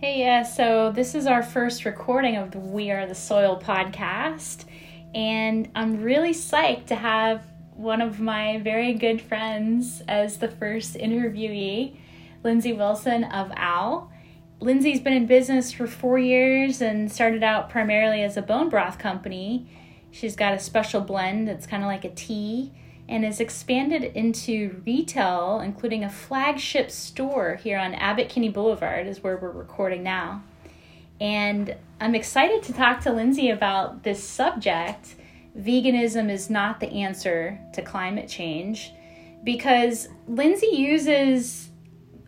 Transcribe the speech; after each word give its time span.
Hey, 0.00 0.20
yeah, 0.20 0.44
so 0.44 0.92
this 0.92 1.16
is 1.16 1.26
our 1.26 1.42
first 1.42 1.84
recording 1.84 2.36
of 2.36 2.52
the 2.52 2.60
We 2.60 2.92
Are 2.92 3.04
the 3.04 3.16
Soil 3.16 3.60
podcast, 3.60 4.64
and 5.12 5.68
I'm 5.74 6.00
really 6.00 6.30
psyched 6.30 6.86
to 6.86 6.94
have 6.94 7.42
one 7.74 8.00
of 8.00 8.20
my 8.20 8.58
very 8.58 8.94
good 8.94 9.20
friends 9.20 10.00
as 10.06 10.38
the 10.38 10.46
first 10.46 10.94
interviewee, 10.94 11.96
Lindsay 12.44 12.72
Wilson 12.72 13.24
of 13.24 13.50
OWL. 13.50 14.12
Lindsay's 14.60 15.00
been 15.00 15.14
in 15.14 15.26
business 15.26 15.72
for 15.72 15.88
four 15.88 16.16
years 16.16 16.80
and 16.80 17.10
started 17.10 17.42
out 17.42 17.68
primarily 17.68 18.22
as 18.22 18.36
a 18.36 18.42
bone 18.42 18.68
broth 18.68 19.00
company. 19.00 19.66
She's 20.12 20.36
got 20.36 20.54
a 20.54 20.60
special 20.60 21.00
blend 21.00 21.48
that's 21.48 21.66
kind 21.66 21.82
of 21.82 21.88
like 21.88 22.04
a 22.04 22.10
tea 22.10 22.70
and 23.08 23.24
has 23.24 23.40
expanded 23.40 24.04
into 24.04 24.82
retail, 24.84 25.60
including 25.60 26.04
a 26.04 26.10
flagship 26.10 26.90
store 26.90 27.56
here 27.56 27.78
on 27.78 27.94
Abbot 27.94 28.28
Kinney 28.28 28.50
Boulevard, 28.50 29.06
is 29.06 29.22
where 29.22 29.36
we're 29.38 29.50
recording 29.50 30.02
now. 30.02 30.42
And 31.20 31.74
I'm 32.00 32.14
excited 32.14 32.62
to 32.64 32.72
talk 32.72 33.00
to 33.00 33.12
Lindsay 33.12 33.50
about 33.50 34.02
this 34.02 34.22
subject. 34.22 35.16
Veganism 35.58 36.30
is 36.30 36.50
not 36.50 36.80
the 36.80 36.88
answer 36.88 37.58
to 37.72 37.82
climate 37.82 38.28
change 38.28 38.92
because 39.42 40.08
Lindsay 40.28 40.68
uses 40.76 41.70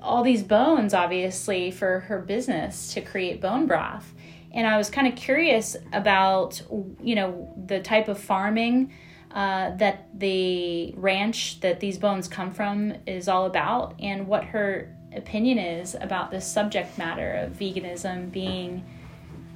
all 0.03 0.23
these 0.23 0.43
bones, 0.43 0.95
obviously, 0.95 1.71
for 1.71 2.01
her 2.01 2.21
business 2.21 2.95
to 2.95 3.01
create 3.03 3.41
bone 3.41 3.67
broth. 3.67 4.13
And 4.53 4.67
I 4.67 4.79
was 4.79 4.91
kind 4.91 5.07
of 5.07 5.15
curious 5.15 5.77
about, 5.93 6.61
you 7.03 7.15
know, 7.15 7.53
the 7.67 7.81
type 7.81 8.09
of 8.09 8.19
farming 8.19 8.93
uh, 9.33 9.77
that 9.77 10.09
the 10.19 10.93
ranch 10.97 11.61
that 11.61 11.81
these 11.81 11.99
bones 11.99 12.27
come 12.29 12.53
from 12.53 12.95
is 13.07 13.29
all 13.29 13.47
about 13.47 13.95
and 14.01 14.27
what 14.27 14.45
her 14.45 14.95
opinion 15.15 15.59
is 15.59 15.97
about 16.01 16.31
this 16.31 16.47
subject 16.47 16.99
matter 16.99 17.33
of 17.35 17.53
veganism 17.53 18.31
being 18.31 18.85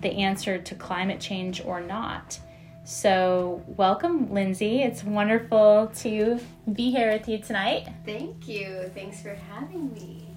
the 0.01 0.11
answer 0.11 0.59
to 0.59 0.75
climate 0.75 1.21
change 1.21 1.65
or 1.65 1.81
not. 1.81 2.39
So, 2.87 3.63
welcome, 3.67 4.31
Lindsay. 4.33 4.83
It's 4.83 5.03
wonderful 5.03 5.91
to 6.01 6.39
be 6.71 6.91
here 6.91 7.13
with 7.13 7.27
you 7.27 7.39
tonight. 7.39 7.89
Thank 8.05 8.47
you. 8.47 8.91
Thanks 8.95 9.23
for 9.23 9.35
having 9.35 9.91
me. 9.95 10.29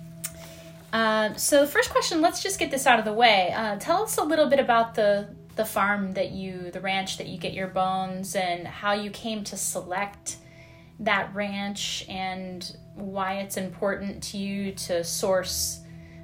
Uh, 0.94 1.34
so, 1.34 1.66
the 1.66 1.68
first 1.68 1.90
question, 1.90 2.22
let's 2.22 2.42
just 2.42 2.58
get 2.58 2.72
this 2.72 2.88
out 2.88 3.00
of 3.00 3.06
the 3.06 3.12
way. 3.12 3.52
Uh, 3.54 3.76
tell 3.76 4.04
us 4.04 4.18
a 4.18 4.24
little 4.24 4.48
bit 4.48 4.62
about 4.62 4.96
the 4.96 5.28
the 5.58 5.66
farm 5.66 6.14
that 6.14 6.32
you, 6.32 6.72
the 6.72 6.80
ranch 6.80 7.18
that 7.18 7.28
you 7.28 7.38
get 7.38 7.54
your 7.54 7.68
bones, 7.68 8.36
and 8.36 8.68
how 8.68 8.94
you 8.94 9.10
came 9.10 9.44
to 9.46 9.58
select 9.58 10.38
that 11.00 11.34
ranch 11.36 12.06
and 12.10 12.76
why 12.96 13.34
it's 13.36 13.58
important 13.58 14.24
to 14.24 14.38
you 14.38 14.72
to 14.72 15.04
source 15.04 15.82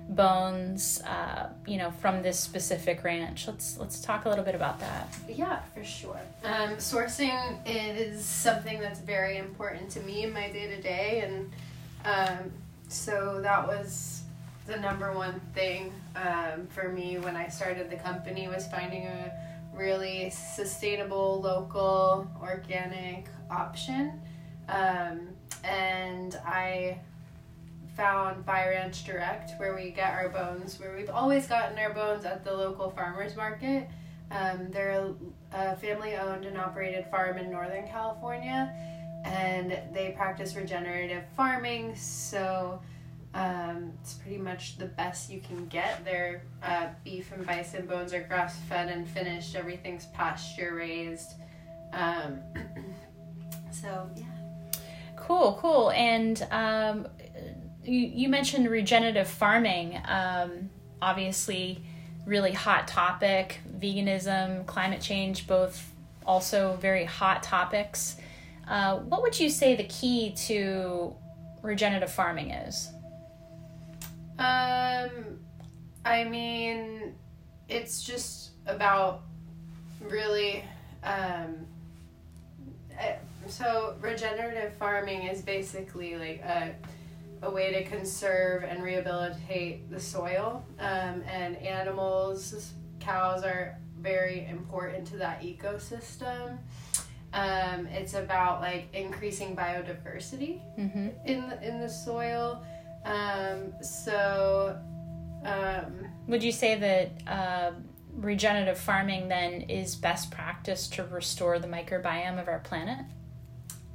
bones 0.09 1.01
uh, 1.03 1.47
you 1.65 1.77
know 1.77 1.91
from 1.91 2.21
this 2.21 2.39
specific 2.39 3.03
ranch. 3.03 3.47
Let's 3.47 3.77
let's 3.77 4.01
talk 4.01 4.25
a 4.25 4.29
little 4.29 4.43
bit 4.43 4.55
about 4.55 4.79
that. 4.79 5.13
Yeah 5.29 5.61
for 5.73 5.83
sure. 5.83 6.19
Um, 6.43 6.75
sourcing 6.77 7.57
is 7.65 8.25
something 8.25 8.79
that's 8.79 8.99
very 8.99 9.37
important 9.37 9.89
to 9.91 9.99
me 10.01 10.23
in 10.23 10.33
my 10.33 10.51
day-to-day 10.51 11.23
and 11.25 11.51
um, 12.05 12.51
so 12.89 13.39
that 13.41 13.65
was 13.65 14.22
the 14.65 14.77
number 14.77 15.11
one 15.11 15.41
thing 15.53 15.93
um, 16.15 16.67
for 16.67 16.89
me 16.89 17.17
when 17.17 17.35
I 17.35 17.47
started 17.49 17.89
the 17.89 17.97
company 17.97 18.47
was 18.47 18.67
finding 18.67 19.07
a 19.07 19.31
really 19.73 20.29
sustainable, 20.29 21.41
local, 21.41 22.29
organic 22.41 23.27
option. 23.49 24.21
Um, 24.69 25.29
and 25.63 26.39
I 26.45 26.99
found 27.97 28.45
Buy 28.45 28.69
Ranch 28.69 29.03
Direct, 29.03 29.59
where 29.59 29.75
we 29.75 29.91
get 29.91 30.13
our 30.13 30.29
bones, 30.29 30.79
where 30.79 30.95
we've 30.95 31.09
always 31.09 31.47
gotten 31.47 31.77
our 31.77 31.93
bones 31.93 32.25
at 32.25 32.43
the 32.43 32.53
local 32.53 32.89
farmers 32.89 33.35
market. 33.35 33.89
Um, 34.31 34.69
they're 34.71 35.13
a 35.51 35.75
family 35.75 36.15
owned 36.15 36.45
and 36.45 36.57
operated 36.57 37.05
farm 37.11 37.37
in 37.37 37.51
Northern 37.51 37.87
California, 37.87 38.73
and 39.25 39.79
they 39.93 40.13
practice 40.15 40.55
regenerative 40.55 41.23
farming. 41.35 41.95
So 41.95 42.81
um, 43.33 43.91
it's 43.99 44.13
pretty 44.13 44.37
much 44.37 44.77
the 44.77 44.85
best 44.85 45.31
you 45.31 45.41
can 45.41 45.65
get. 45.67 46.05
Their 46.05 46.43
uh, 46.61 46.89
beef 47.03 47.31
and 47.31 47.45
bison 47.45 47.87
bones 47.87 48.13
are 48.13 48.21
grass 48.21 48.59
fed 48.69 48.89
and 48.89 49.07
finished. 49.07 49.55
Everything's 49.55 50.05
pasture 50.07 50.75
raised. 50.75 51.31
Um, 51.93 52.39
so 53.71 54.09
yeah. 54.15 54.25
Cool, 55.17 55.57
cool. 55.59 55.91
And 55.91 56.45
um, 56.51 57.07
you 57.83 57.99
you 57.99 58.29
mentioned 58.29 58.69
regenerative 58.69 59.27
farming. 59.27 59.99
Um, 60.05 60.69
obviously, 61.01 61.83
really 62.27 62.51
hot 62.51 62.87
topic. 62.87 63.61
Veganism, 63.79 64.65
climate 64.67 65.01
change, 65.01 65.47
both 65.47 65.91
also 66.25 66.77
very 66.81 67.05
hot 67.05 67.41
topics. 67.41 68.17
Uh, 68.67 68.99
what 68.99 69.21
would 69.23 69.39
you 69.39 69.49
say 69.49 69.75
the 69.75 69.83
key 69.85 70.31
to 70.31 71.15
regenerative 71.63 72.11
farming 72.11 72.51
is? 72.51 72.89
Um, 74.43 75.39
I 76.03 76.25
mean, 76.25 77.15
it's 77.69 78.03
just 78.03 78.51
about 78.65 79.21
really. 80.01 80.65
Um, 81.03 81.65
eh, 82.99 83.15
so 83.47 83.95
regenerative 84.01 84.73
farming 84.73 85.23
is 85.23 85.41
basically 85.41 86.15
like 86.15 86.41
a, 86.41 86.75
a 87.41 87.51
way 87.51 87.71
to 87.73 87.83
conserve 87.83 88.63
and 88.63 88.83
rehabilitate 88.83 89.89
the 89.89 89.99
soil. 89.99 90.65
Um, 90.79 91.23
and 91.29 91.57
animals, 91.57 92.73
cows 92.99 93.43
are 93.43 93.77
very 93.99 94.45
important 94.49 95.07
to 95.07 95.17
that 95.17 95.41
ecosystem. 95.41 96.57
Um, 97.33 97.87
it's 97.87 98.13
about 98.13 98.61
like 98.61 98.87
increasing 98.93 99.55
biodiversity 99.55 100.61
mm-hmm. 100.77 101.09
in 101.25 101.49
the, 101.49 101.67
in 101.67 101.79
the 101.79 101.89
soil 101.89 102.63
um, 103.05 103.73
so, 103.81 104.79
um, 105.45 106.07
would 106.27 106.43
you 106.43 106.51
say 106.51 106.75
that 106.75 107.11
uh, 107.27 107.71
regenerative 108.15 108.77
farming 108.77 109.27
then 109.27 109.61
is 109.61 109.95
best 109.95 110.31
practice 110.31 110.87
to 110.89 111.03
restore 111.03 111.59
the 111.59 111.67
microbiome 111.67 112.41
of 112.41 112.47
our 112.47 112.59
planet? 112.59 113.05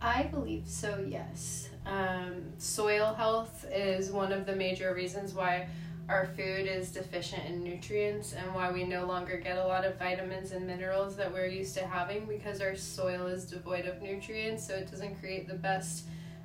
I 0.01 0.25
believe 0.25 0.69
so, 0.69 1.05
yes. 1.09 1.71
Um, 1.87 2.53
soil 2.59 3.15
health 3.15 3.65
is 3.73 4.11
one 4.11 4.33
of 4.33 4.47
the 4.47 4.55
major 4.55 4.95
reasons 4.95 5.33
why 5.33 5.69
our 6.09 6.27
food 6.27 6.67
is 6.67 6.91
deficient 6.91 7.45
in 7.47 7.63
nutrients 7.63 8.33
and 8.33 8.55
why 8.55 8.71
we 8.71 8.85
no 8.85 9.05
longer 9.05 9.37
get 9.37 9.59
a 9.59 9.65
lot 9.65 9.85
of 9.85 9.99
vitamins 9.99 10.53
and 10.53 10.67
minerals 10.67 11.17
that 11.17 11.31
we're 11.31 11.47
used 11.47 11.75
to 11.75 11.87
having 11.87 12.27
because 12.27 12.61
our 12.61 12.75
soil 12.75 13.27
is 13.27 13.45
devoid 13.45 13.87
of 13.87 14.01
nutrients, 14.01 14.67
so 14.67 14.75
it 14.75 14.91
doesn't 14.91 15.19
create 15.21 15.49
the 15.49 15.55
best 15.55 16.05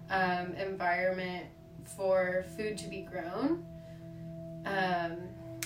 um, 0.10 0.54
environment 0.56 1.46
for 1.86 2.46
food 2.56 2.78
to 2.80 2.88
be 2.88 3.02
grown. 3.02 3.66
Um, 4.66 5.18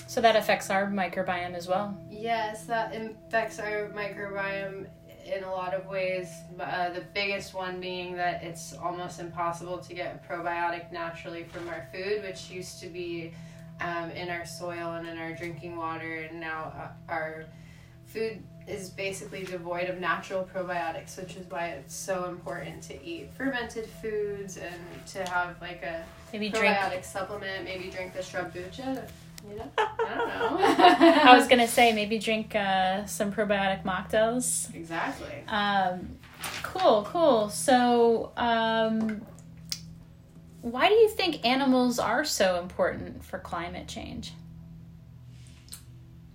so 0.06 0.20
that 0.20 0.36
affects 0.36 0.70
our 0.70 0.86
microbiome 0.86 1.54
as 1.54 1.68
well. 1.68 1.96
Yes, 2.10 2.64
that 2.64 2.94
affects 2.94 3.58
our 3.58 3.90
microbiome 3.90 4.86
in 5.24 5.44
a 5.44 5.50
lot 5.50 5.74
of 5.74 5.86
ways. 5.86 6.32
Uh, 6.58 6.90
the 6.90 7.02
biggest 7.14 7.54
one 7.54 7.80
being 7.80 8.16
that 8.16 8.42
it's 8.42 8.72
almost 8.74 9.20
impossible 9.20 9.78
to 9.78 9.94
get 9.94 10.26
probiotic 10.26 10.90
naturally 10.92 11.44
from 11.44 11.68
our 11.68 11.86
food, 11.92 12.22
which 12.22 12.50
used 12.50 12.80
to 12.80 12.86
be 12.88 13.32
um, 13.80 14.10
in 14.10 14.28
our 14.30 14.46
soil 14.46 14.94
and 14.94 15.06
in 15.06 15.18
our 15.18 15.34
drinking 15.34 15.76
water, 15.76 16.28
and 16.30 16.40
now 16.40 16.72
uh, 16.76 17.12
our 17.12 17.44
food 18.06 18.42
is 18.68 18.90
basically 18.90 19.44
devoid 19.44 19.88
of 19.88 19.98
natural 19.98 20.48
probiotics, 20.54 21.16
which 21.16 21.36
is 21.36 21.50
why 21.50 21.68
it's 21.68 21.94
so 21.94 22.24
important 22.26 22.82
to 22.82 23.04
eat 23.04 23.30
fermented 23.36 23.86
foods 24.02 24.56
and 24.58 25.06
to 25.06 25.24
have 25.30 25.60
like 25.60 25.82
a 25.82 26.04
maybe 26.32 26.50
probiotic 26.50 26.88
drink. 26.88 27.04
supplement. 27.04 27.64
Maybe 27.64 27.90
drink 27.90 28.14
the 28.14 28.22
shrub 28.22 28.52
bucha. 28.52 29.08
You 29.48 29.56
know, 29.56 29.70
I 29.78 30.14
don't 30.16 30.28
know. 30.28 31.30
I 31.30 31.36
was 31.36 31.46
gonna 31.48 31.68
say 31.68 31.92
maybe 31.92 32.18
drink 32.18 32.54
uh, 32.54 33.06
some 33.06 33.32
probiotic 33.32 33.84
mocktails. 33.84 34.74
Exactly. 34.74 35.44
Um, 35.46 36.16
cool, 36.62 37.04
cool. 37.04 37.48
So, 37.48 38.32
um, 38.36 39.22
why 40.60 40.88
do 40.88 40.94
you 40.94 41.08
think 41.08 41.46
animals 41.46 41.98
are 41.98 42.24
so 42.24 42.60
important 42.60 43.24
for 43.24 43.38
climate 43.38 43.86
change? 43.86 44.32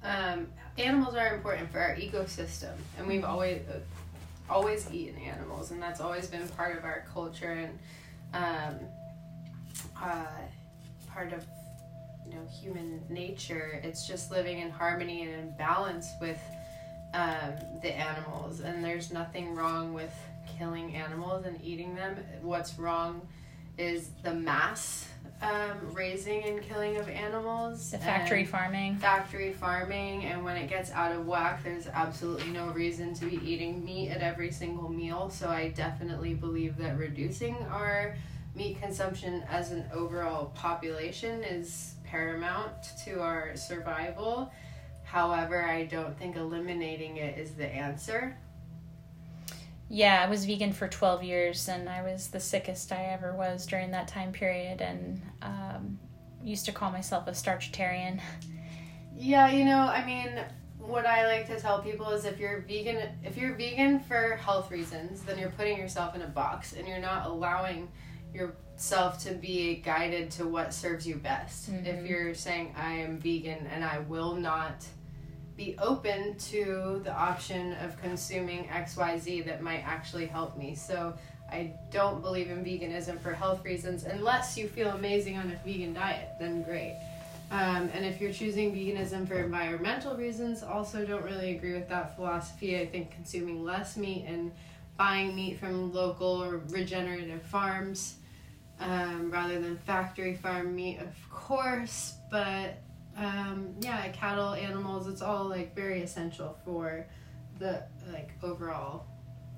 Um, 0.02 0.48
animals 0.78 1.16
are 1.16 1.36
important 1.36 1.72
for 1.72 1.80
our 1.80 1.96
ecosystem, 1.96 2.74
and 2.98 3.08
we've 3.08 3.24
always 3.24 3.62
uh, 3.68 3.80
always 4.50 4.92
eaten 4.92 5.18
animals, 5.20 5.72
and 5.72 5.81
that's 5.81 6.02
always 6.02 6.28
been 6.28 6.48
part 6.50 6.78
of 6.78 6.84
our 6.84 7.06
culture 7.14 7.52
and 7.52 7.80
um, 8.34 8.80
uh, 10.02 10.25
part 11.08 11.34
of 11.34 11.46
you 12.25 12.34
know 12.34 12.46
human 12.62 13.02
nature. 13.10 13.80
It's 13.84 14.08
just 14.08 14.31
living 14.31 14.60
in 14.60 14.70
harmony 14.70 15.24
and 15.24 15.34
in 15.34 15.58
balance 15.58 16.08
with 16.20 16.40
um, 17.14 17.54
the 17.81 17.94
animals, 17.96 18.62
and 18.62 18.84
there's 18.84 19.12
nothing 19.12 19.56
wrong 19.56 19.94
with 19.94 20.14
killing 20.58 20.96
animals 20.96 21.46
and 21.46 21.64
eating 21.64 21.96
them. 21.96 22.18
What's 22.42 22.78
wrong 22.78 23.22
is 23.78 24.10
the 24.24 24.34
mass 24.34 25.08
um, 25.44 25.78
raising 25.94 26.44
and 26.45 26.62
killing 26.62 26.98
of 26.98 27.10
animals. 27.10 27.92
The 27.92 27.98
factory 27.98 28.45
farming. 28.45 28.98
Factory 28.98 29.54
farming, 29.54 30.25
and 30.25 30.44
when 30.44 30.56
it 30.56 30.69
gets 30.69 30.90
out 30.92 31.12
of 31.12 31.28
whack, 31.28 31.63
there's 31.63 31.88
absolutely 31.88 32.51
no 32.51 32.68
reason 32.69 33.13
to 33.16 33.25
be 33.25 33.36
eating 33.48 33.84
meat 33.84 34.10
at 34.10 34.22
every 34.22 34.51
single 34.51 34.90
meal. 34.90 35.30
So 35.30 35.50
I 35.50 35.69
definitely 35.69 36.34
believe 36.34 36.78
that 36.78 36.98
reducing 36.98 37.56
our 37.69 38.16
meat 38.56 38.80
consumption 38.81 39.44
as 39.50 39.72
an 39.72 39.86
overall 39.94 40.51
population 40.56 41.44
is 41.44 41.95
paramount 42.06 42.72
to 43.04 43.19
our 43.22 43.56
survival. 43.56 44.51
However, 45.04 45.63
I 45.63 45.86
don't 45.86 46.18
think 46.18 46.38
eliminating 46.38 47.18
it 47.18 47.38
is 47.38 47.51
the 47.51 47.68
answer. 47.68 48.38
Yeah, 49.89 50.24
I 50.25 50.30
was 50.30 50.45
vegan 50.45 50.74
for 50.74 50.88
12 50.88 51.24
years 51.24 51.68
and 51.69 51.88
I 51.88 52.01
was 52.01 52.30
the 52.30 52.39
sickest 52.39 52.91
I 52.91 53.03
ever 53.06 53.35
was 53.35 53.65
during 53.65 53.91
that 53.91 54.07
time 54.07 54.31
period 54.31 54.81
and 54.81 55.21
um, 55.41 56.00
used 56.44 56.65
to 56.65 56.71
call 56.71 56.91
myself 56.91 57.27
a 57.27 57.31
starchitarian. 57.31 58.19
Yeah, 59.15 59.51
you 59.51 59.65
know, 59.65 59.77
I 59.80 60.03
mean, 60.06 60.39
what 60.80 61.06
I 61.06 61.27
like 61.27 61.47
to 61.47 61.59
tell 61.59 61.81
people 61.81 62.09
is 62.09 62.25
if 62.25 62.39
you're 62.39 62.62
vegan 62.62 63.09
if 63.24 63.38
you're 63.38 63.53
vegan 63.56 64.00
for 64.00 64.35
health 64.38 64.71
reasons, 64.71 65.21
then 65.21 65.38
you're 65.38 65.51
putting 65.51 65.77
yourself 65.77 66.15
in 66.15 66.21
a 66.24 66.27
box 66.27 66.74
and 66.74 66.88
you're 66.88 67.00
not 67.00 67.27
allowing 67.27 67.89
yourself 68.33 69.24
to 69.25 69.33
be 69.35 69.75
guided 69.75 70.31
to 70.31 70.47
what 70.47 70.74
serves 70.74 71.06
you 71.07 71.15
best. 71.15 71.71
Mhm. 71.71 71.85
If 71.85 72.06
you're 72.07 72.33
saying 72.33 72.74
I 72.75 72.94
am 72.94 73.19
vegan 73.19 73.68
and 73.68 73.83
I 73.83 74.00
will 74.00 74.33
not 74.35 74.85
be 75.56 75.76
open 75.80 76.36
to 76.38 77.02
the 77.04 77.14
option 77.14 77.74
of 77.74 78.00
consuming 78.02 78.66
XYZ 78.66 79.46
that 79.46 79.62
might 79.62 79.84
actually 79.86 80.26
help 80.26 80.58
me. 80.58 80.76
So 80.76 81.14
I 81.50 81.74
don't 81.92 82.22
believe 82.22 82.50
in 82.50 82.64
veganism 82.64 83.20
for 83.22 83.34
health 83.34 83.64
reasons 83.64 84.04
unless 84.04 84.58
you 84.58 84.68
feel 84.68 84.90
amazing 84.90 85.38
on 85.38 85.52
a 85.52 85.68
vegan 85.68 85.94
diet, 85.94 86.30
then 86.40 86.64
great. 86.64 86.98
Um, 87.52 87.92
and 87.94 88.04
if 88.04 88.20
you're 88.20 88.34
choosing 88.34 88.74
veganism 88.74 89.28
for 89.28 89.36
environmental 89.36 90.16
reasons, 90.16 90.64
also 90.64 91.06
don't 91.06 91.24
really 91.24 91.56
agree 91.56 91.74
with 91.74 91.88
that 91.90 92.16
philosophy. 92.16 92.80
I 92.80 92.88
think 92.88 93.12
consuming 93.12 93.64
less 93.64 93.96
meat 93.96 94.26
and 94.28 94.52
buying 94.98 95.36
meat 95.36 95.60
from 95.60 95.94
local 95.94 96.44
or 96.44 96.62
regenerative 96.70 97.44
farms 97.44 98.16
um, 98.80 99.30
rather 99.30 99.60
than 99.62 99.78
factory 99.78 100.36
farm 100.36 100.76
meat, 100.76 101.00
of 101.00 101.14
course. 101.30 102.16
But 102.32 102.82
um, 103.18 103.75
yeah, 103.80 104.07
cattle, 104.10 104.54
animals, 104.54 105.07
it's 105.07 105.21
all 105.21 105.45
like 105.45 105.75
very 105.75 106.01
essential 106.01 106.57
for 106.65 107.06
the 107.60 107.83
like 108.12 108.31
overall 108.42 109.06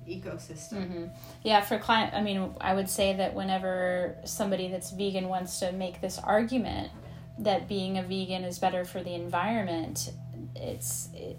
ecosystem. 0.08 0.86
hmm 0.86 1.06
Yeah, 1.42 1.60
for 1.62 1.78
client, 1.78 2.14
I 2.14 2.22
mean, 2.22 2.54
I 2.60 2.74
would 2.74 2.88
say 2.88 3.16
that 3.16 3.34
whenever 3.34 4.16
somebody 4.24 4.68
that's 4.68 4.90
vegan 4.90 5.28
wants 5.28 5.58
to 5.60 5.72
make 5.72 6.00
this 6.00 6.18
argument 6.18 6.90
that 7.38 7.68
being 7.68 7.98
a 7.98 8.02
vegan 8.02 8.44
is 8.44 8.58
better 8.58 8.84
for 8.84 9.02
the 9.02 9.14
environment, 9.14 10.12
it's 10.54 11.08
it, 11.14 11.38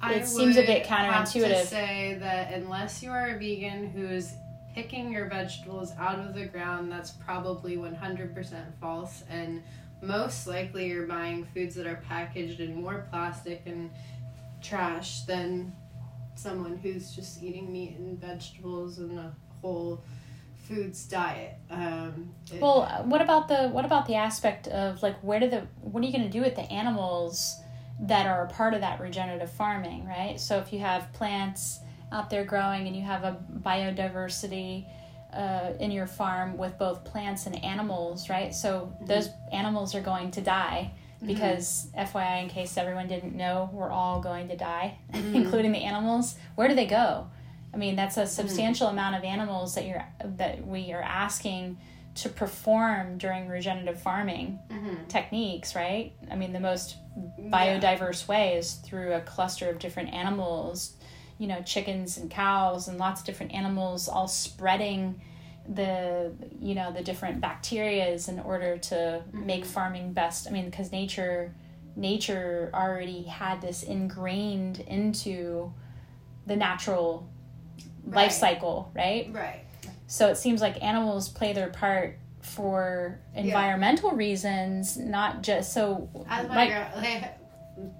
I 0.00 0.14
It 0.14 0.26
seems 0.26 0.56
a 0.56 0.66
bit 0.66 0.84
Have 0.86 1.26
counterintuitive. 1.28 1.60
to 1.60 1.66
say 1.66 2.16
that 2.20 2.52
unless 2.52 3.02
you 3.02 3.10
are 3.10 3.30
a 3.30 3.38
vegan 3.38 3.88
who's 3.90 4.32
picking 4.74 5.12
your 5.12 5.28
vegetables 5.28 5.92
out 5.98 6.18
of 6.18 6.34
the 6.34 6.46
ground, 6.46 6.90
that's 6.90 7.10
probably 7.10 7.76
100% 7.76 8.34
false. 8.80 9.22
And 9.30 9.62
most 10.02 10.46
likely 10.46 10.88
you're 10.88 11.06
buying 11.06 11.46
foods 11.54 11.74
that 11.76 11.86
are 11.86 12.02
packaged 12.08 12.60
in 12.60 12.74
more 12.82 13.06
plastic 13.10 13.62
and 13.66 13.90
trash 14.60 15.22
than 15.22 15.72
someone 16.34 16.76
who's 16.76 17.14
just 17.14 17.42
eating 17.42 17.72
meat 17.72 17.96
and 17.98 18.20
vegetables 18.20 18.98
and 18.98 19.18
a 19.18 19.34
whole 19.60 20.02
foods 20.68 21.04
diet. 21.06 21.54
Um, 21.70 22.34
it- 22.52 22.60
Well, 22.60 23.04
what 23.04 23.20
about 23.22 23.48
the 23.48 23.68
what 23.68 23.84
about 23.84 24.06
the 24.06 24.16
aspect 24.16 24.68
of 24.68 25.02
like 25.02 25.18
where 25.20 25.40
do 25.40 25.48
the 25.48 25.66
what 25.80 26.02
are 26.02 26.06
you 26.06 26.12
going 26.12 26.24
to 26.24 26.30
do 26.30 26.40
with 26.40 26.54
the 26.56 26.70
animals 26.72 27.56
that 28.00 28.26
are 28.26 28.44
a 28.44 28.48
part 28.48 28.74
of 28.74 28.80
that 28.80 29.00
regenerative 29.00 29.50
farming, 29.52 30.04
right? 30.06 30.40
So 30.40 30.58
if 30.58 30.72
you 30.72 30.80
have 30.80 31.12
plants 31.12 31.78
out 32.10 32.28
there 32.30 32.44
growing 32.44 32.86
and 32.86 32.96
you 32.96 33.02
have 33.02 33.22
a 33.24 33.38
biodiversity 33.64 34.86
uh, 35.32 35.72
in 35.80 35.90
your 35.90 36.06
farm 36.06 36.56
with 36.56 36.78
both 36.78 37.04
plants 37.04 37.46
and 37.46 37.62
animals, 37.64 38.28
right? 38.28 38.54
So 38.54 38.92
those 39.00 39.30
animals 39.52 39.94
are 39.94 40.00
going 40.02 40.30
to 40.32 40.40
die 40.40 40.92
because 41.24 41.86
FYI, 41.96 42.42
in 42.42 42.48
case 42.48 42.76
everyone 42.76 43.06
didn't 43.08 43.34
know, 43.36 43.70
we're 43.72 43.90
all 43.90 44.20
going 44.20 44.48
to 44.48 44.56
die, 44.56 44.98
including 45.12 45.72
the 45.72 45.78
animals. 45.84 46.34
Where 46.56 46.68
do 46.68 46.74
they 46.74 46.86
go? 46.86 47.28
I 47.72 47.76
mean, 47.76 47.96
that's 47.96 48.16
a 48.16 48.26
substantial 48.26 48.88
amount 48.88 49.16
of 49.16 49.22
animals 49.24 49.74
that 49.76 49.86
you're 49.86 50.04
that 50.24 50.66
we 50.66 50.92
are 50.92 51.00
asking 51.00 51.78
to 52.16 52.28
perform 52.28 53.16
during 53.16 53.48
regenerative 53.48 53.98
farming 54.02 54.58
Mhm. 54.70 55.08
techniques, 55.08 55.74
right? 55.74 56.12
I 56.30 56.36
mean, 56.36 56.52
the 56.52 56.60
most 56.60 56.96
Yeah. 57.38 57.48
biodiverse 57.50 58.28
way 58.28 58.54
is 58.56 58.74
through 58.74 59.14
a 59.14 59.20
cluster 59.20 59.70
of 59.70 59.78
different 59.78 60.12
animals, 60.12 60.92
you 61.42 61.48
know, 61.48 61.60
chickens 61.62 62.18
and 62.18 62.30
cows 62.30 62.86
and 62.86 62.98
lots 62.98 63.20
of 63.20 63.26
different 63.26 63.52
animals 63.52 64.08
all 64.08 64.28
spreading 64.28 65.20
the 65.68 66.32
you 66.60 66.76
know 66.76 66.92
the 66.92 67.02
different 67.02 67.40
bacterias 67.40 68.28
in 68.28 68.38
order 68.38 68.78
to 68.78 68.94
mm-hmm. 68.94 69.44
make 69.44 69.64
farming 69.64 70.12
best. 70.12 70.46
I 70.46 70.52
mean, 70.52 70.66
because 70.66 70.92
nature 70.92 71.52
nature 71.96 72.70
already 72.72 73.24
had 73.24 73.60
this 73.60 73.82
ingrained 73.82 74.84
into 74.86 75.72
the 76.46 76.54
natural 76.54 77.28
life 78.06 78.30
cycle, 78.30 78.92
right? 78.94 79.28
Right. 79.32 79.64
So 80.06 80.28
it 80.28 80.36
seems 80.36 80.60
like 80.60 80.80
animals 80.80 81.28
play 81.28 81.54
their 81.54 81.70
part 81.70 82.20
for 82.40 83.18
environmental 83.34 84.12
reasons, 84.12 84.96
not 84.96 85.42
just 85.42 85.72
so. 85.72 86.08
As 86.28 86.46
my 86.46 86.54
like- 86.54 86.68
gra- 86.68 86.92
like, 86.94 87.41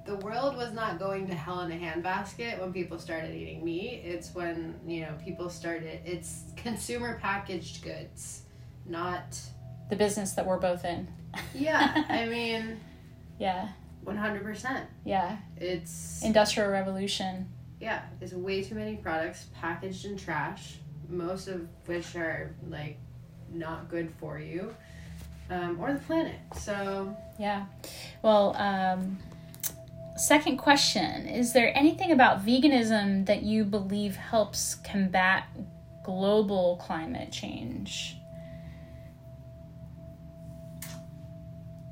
the 0.06 0.16
world 0.16 0.56
was 0.56 0.72
not 0.72 0.98
going 0.98 1.26
to 1.28 1.34
hell 1.34 1.60
in 1.60 1.72
a 1.72 1.74
handbasket 1.74 2.60
when 2.60 2.72
people 2.72 2.98
started 2.98 3.34
eating 3.34 3.64
meat. 3.64 4.02
It's 4.04 4.34
when 4.34 4.78
you 4.86 5.02
know 5.02 5.14
people 5.24 5.48
started. 5.48 6.00
It's 6.04 6.42
consumer 6.56 7.18
packaged 7.20 7.82
goods, 7.82 8.42
not. 8.86 9.38
the 9.90 9.96
business 9.96 10.32
that 10.34 10.46
we're 10.46 10.58
both 10.58 10.84
in. 10.84 11.08
Yeah, 11.54 12.04
I 12.08 12.26
mean, 12.26 12.78
Yeah, 13.38 13.68
one 14.04 14.16
hundred 14.16 14.42
percent. 14.42 14.86
yeah. 15.04 15.38
It's 15.56 16.22
Industrial 16.22 16.68
revolution. 16.70 17.48
yeah. 17.80 18.02
There's 18.18 18.34
way 18.34 18.62
too 18.62 18.74
many 18.74 18.96
products 18.96 19.46
packaged 19.58 20.04
in 20.04 20.16
trash, 20.18 20.74
most 21.08 21.48
of 21.48 21.66
which 21.86 22.14
are 22.16 22.54
like 22.68 22.98
not 23.50 23.88
good 23.88 24.10
for 24.20 24.38
you, 24.38 24.74
um, 25.50 25.78
or 25.80 25.92
the 25.94 25.98
planet. 26.00 26.36
So 26.58 27.16
Yeah. 27.38 27.64
Well, 28.22 28.54
um, 28.56 29.18
second 30.16 30.58
question 30.58 31.26
Is 31.26 31.52
there 31.52 31.76
anything 31.76 32.12
about 32.12 32.44
veganism 32.44 33.26
that 33.26 33.42
you 33.42 33.64
believe 33.64 34.16
helps 34.16 34.76
combat 34.76 35.44
global 36.04 36.76
climate 36.76 37.30
change? 37.32 38.16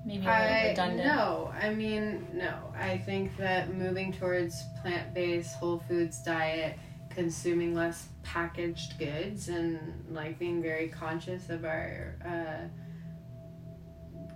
Maybe 0.05 0.27
a 0.27 0.31
little 0.31 0.35
I 0.35 0.69
redundant. 0.69 1.07
no, 1.07 1.53
I 1.61 1.71
mean 1.75 2.27
no. 2.33 2.73
I 2.77 2.99
think 2.99 3.37
that 3.37 3.75
moving 3.75 4.13
towards 4.13 4.65
plant-based 4.81 5.57
whole 5.57 5.79
foods 5.87 6.23
diet, 6.23 6.79
consuming 7.11 7.75
less 7.75 8.09
packaged 8.23 8.99
goods, 8.99 9.49
and 9.49 10.05
like 10.11 10.39
being 10.39 10.63
very 10.63 10.89
conscious 10.89 11.51
of 11.51 11.65
our 11.65 12.17
uh, 12.27 12.69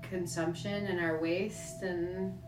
consumption 0.02 0.87
and 0.87 1.00
our 1.00 1.18
waste, 1.18 1.82
and 1.82 2.38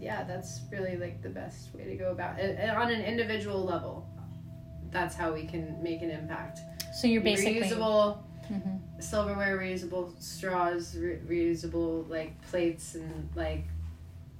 yeah, 0.00 0.24
that's 0.24 0.60
really 0.70 0.96
like 0.96 1.22
the 1.22 1.28
best 1.28 1.74
way 1.74 1.84
to 1.84 1.96
go 1.96 2.10
about 2.12 2.38
it 2.38 2.56
And 2.58 2.70
on 2.70 2.90
an 2.90 3.02
individual 3.02 3.64
level. 3.64 4.06
That's 4.90 5.14
how 5.14 5.32
we 5.32 5.44
can 5.44 5.82
make 5.82 6.02
an 6.02 6.10
impact. 6.10 6.60
So 6.94 7.06
you're 7.06 7.22
basically. 7.22 7.60
reusable 7.62 8.18
Mhm. 8.50 8.80
silverware, 9.02 9.58
reusable 9.58 10.18
straws, 10.22 10.96
re- 10.96 11.18
reusable 11.28 12.08
like 12.08 12.40
plates, 12.50 12.94
and 12.94 13.28
like 13.34 13.64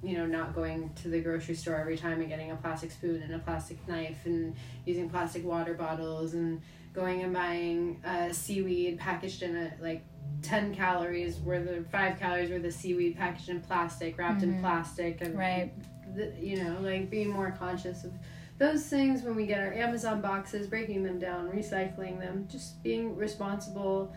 you 0.01 0.17
know 0.17 0.25
not 0.25 0.55
going 0.55 0.89
to 0.95 1.09
the 1.09 1.19
grocery 1.19 1.53
store 1.55 1.75
every 1.75 1.97
time 1.97 2.19
and 2.21 2.29
getting 2.29 2.49
a 2.51 2.55
plastic 2.55 2.89
spoon 2.89 3.21
and 3.21 3.35
a 3.35 3.39
plastic 3.39 3.77
knife 3.87 4.25
and 4.25 4.55
using 4.85 5.09
plastic 5.09 5.43
water 5.45 5.73
bottles 5.75 6.33
and 6.33 6.61
going 6.99 7.21
and 7.23 7.33
buying 7.33 8.01
uh, 8.05 8.31
seaweed 8.33 8.99
packaged 8.99 9.41
in 9.41 9.55
a 9.55 9.71
like 9.81 10.03
10 10.41 10.75
calories 10.75 11.37
worth 11.39 11.67
of 11.69 11.87
5 11.87 12.19
calories 12.19 12.49
worth 12.49 12.63
of 12.65 12.73
seaweed 12.73 13.15
packaged 13.17 13.49
in 13.49 13.61
plastic 13.61 14.17
wrapped 14.17 14.43
in 14.43 14.53
Mhm. 14.55 14.61
plastic 14.61 15.21
and 15.21 15.37
Right. 15.37 15.71
the, 16.15 16.33
you 16.39 16.61
know 16.63 16.77
like 16.81 17.09
being 17.09 17.29
more 17.29 17.51
conscious 17.51 18.03
of 18.03 18.11
those 18.57 18.85
things 18.85 19.21
when 19.23 19.35
we 19.35 19.45
get 19.45 19.59
our 19.61 19.71
amazon 19.73 20.19
boxes 20.21 20.67
breaking 20.67 21.03
them 21.03 21.19
down 21.19 21.49
recycling 21.51 22.19
them 22.19 22.47
just 22.49 22.81
being 22.83 23.15
responsible 23.15 24.11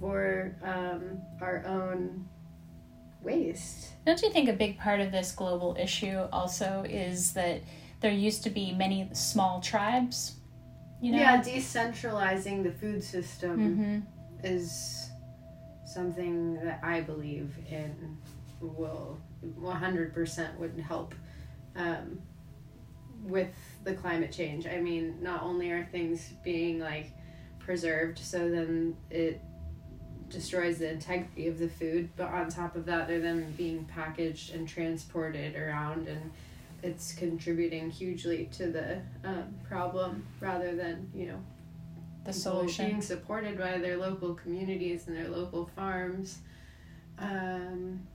for 0.00 0.54
um, 0.62 1.20
our 1.42 1.64
own 1.66 2.26
waste 3.22 3.92
Don't 4.06 4.22
you 4.22 4.30
think 4.30 4.48
a 4.48 4.52
big 4.54 4.78
part 4.78 5.00
of 5.00 5.10
this 5.12 5.32
global 5.32 5.76
issue 5.78 6.18
also 6.32 6.84
is 6.88 7.32
that 7.32 7.60
there 8.00 8.12
used 8.12 8.42
to 8.44 8.50
be 8.50 8.72
many 8.72 9.08
small 9.12 9.60
tribes? 9.60 10.35
You 11.00 11.12
know? 11.12 11.18
yeah 11.18 11.42
decentralizing 11.42 12.62
the 12.62 12.72
food 12.72 13.02
system 13.02 13.76
hmm 13.76 13.98
is 14.44 15.10
something 15.84 16.54
that 16.62 16.80
I 16.82 17.00
believe 17.00 17.56
in 17.70 18.18
will 18.60 19.18
100% 19.60 20.58
would 20.58 20.78
help 20.78 21.14
um, 21.74 22.20
with 23.22 23.54
the 23.84 23.94
climate 23.94 24.32
change. 24.32 24.66
I 24.66 24.80
mean, 24.80 25.18
not 25.22 25.42
only 25.42 25.70
are 25.70 25.84
things 25.84 26.32
being 26.42 26.80
like 26.80 27.12
preserved 27.58 28.18
so 28.18 28.38
then 28.50 28.96
it 29.10 29.40
destroys 30.28 30.78
the 30.78 30.90
integrity 30.90 31.48
of 31.48 31.58
the 31.58 31.68
food, 31.68 32.10
but 32.16 32.28
on 32.28 32.48
top 32.48 32.76
of 32.76 32.84
that, 32.86 33.06
they're 33.06 33.20
then 33.20 33.52
being 33.52 33.84
packaged 33.84 34.54
and 34.54 34.68
transported 34.68 35.54
around 35.54 36.08
and 36.08 36.32
it's 36.82 37.12
contributing 37.14 37.90
hugely 37.90 38.48
to 38.52 38.70
the 38.70 39.00
um, 39.24 39.54
problem 39.68 40.26
rather 40.40 40.74
than, 40.74 41.10
you 41.14 41.26
know, 41.26 41.42
the 42.24 42.32
solution 42.32 42.86
being 42.86 43.02
supported 43.02 43.56
by 43.58 43.78
their 43.78 43.96
local 43.96 44.34
communities 44.34 45.06
and 45.06 45.16
their 45.16 45.28
local 45.28 45.70
farms. 45.76 46.38
Um, 47.18 48.06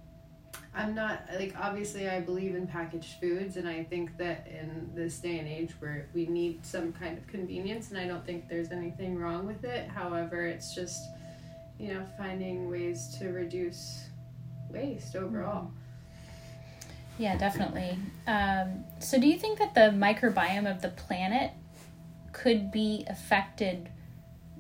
I'm 0.73 0.95
not 0.95 1.23
like 1.37 1.53
obviously 1.59 2.09
I 2.09 2.21
believe 2.21 2.55
in 2.55 2.65
packaged 2.65 3.19
foods 3.19 3.57
and 3.57 3.67
I 3.67 3.83
think 3.83 4.17
that 4.17 4.47
in 4.47 4.89
this 4.95 5.19
day 5.19 5.39
and 5.39 5.47
age 5.47 5.71
where 5.79 6.07
we 6.13 6.25
need 6.27 6.65
some 6.65 6.93
kind 6.93 7.17
of 7.17 7.27
convenience 7.27 7.89
and 7.89 7.99
I 7.99 8.07
don't 8.07 8.25
think 8.25 8.47
there's 8.47 8.71
anything 8.71 9.17
wrong 9.17 9.45
with 9.45 9.63
it. 9.63 9.89
However, 9.89 10.45
it's 10.45 10.73
just 10.73 11.09
you 11.77 11.93
know 11.93 12.05
finding 12.17 12.69
ways 12.69 13.15
to 13.19 13.29
reduce 13.29 14.05
waste 14.69 15.15
overall. 15.15 15.63
Mm-hmm. 15.63 15.80
Yeah, 17.17 17.37
definitely. 17.37 17.97
Um, 18.27 18.83
so, 18.99 19.19
do 19.19 19.27
you 19.27 19.37
think 19.37 19.59
that 19.59 19.75
the 19.75 19.91
microbiome 19.95 20.69
of 20.69 20.81
the 20.81 20.89
planet 20.89 21.51
could 22.31 22.71
be 22.71 23.05
affected 23.07 23.89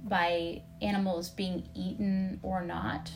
by 0.03 0.61
animals 0.81 1.29
being 1.29 1.67
eaten 1.73 2.39
or 2.43 2.63
not? 2.63 3.11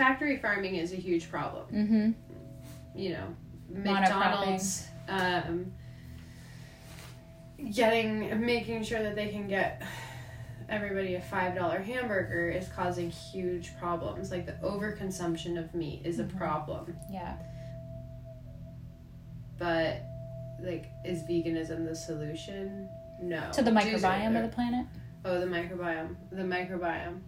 factory 0.00 0.38
farming 0.38 0.76
is 0.76 0.92
a 0.92 0.96
huge 0.96 1.30
problem. 1.30 1.66
Mm-hmm. 1.72 2.98
You 2.98 3.10
know, 3.10 3.36
McDonald's 3.68 4.86
um, 5.08 5.70
getting 7.70 8.40
making 8.40 8.82
sure 8.82 9.02
that 9.02 9.14
they 9.14 9.28
can 9.28 9.46
get 9.46 9.82
everybody 10.70 11.16
a 11.16 11.20
five 11.20 11.54
dollar 11.54 11.80
hamburger 11.80 12.48
is 12.48 12.68
causing 12.68 13.10
huge 13.10 13.76
problems. 13.78 14.30
Like 14.30 14.46
the 14.46 14.56
overconsumption 14.64 15.58
of 15.58 15.74
meat 15.74 16.02
is 16.04 16.18
mm-hmm. 16.18 16.36
a 16.36 16.38
problem. 16.38 16.96
Yeah. 17.12 17.36
But 19.58 20.02
like, 20.62 20.86
is 21.04 21.22
veganism 21.22 21.86
the 21.86 21.94
solution? 21.94 22.88
No. 23.20 23.50
To 23.52 23.62
the 23.62 23.70
microbiome 23.70 24.36
of 24.36 24.50
the 24.50 24.54
planet. 24.54 24.86
Oh, 25.24 25.40
the 25.40 25.46
microbiome. 25.46 26.16
The 26.32 26.42
microbiome. 26.42 27.20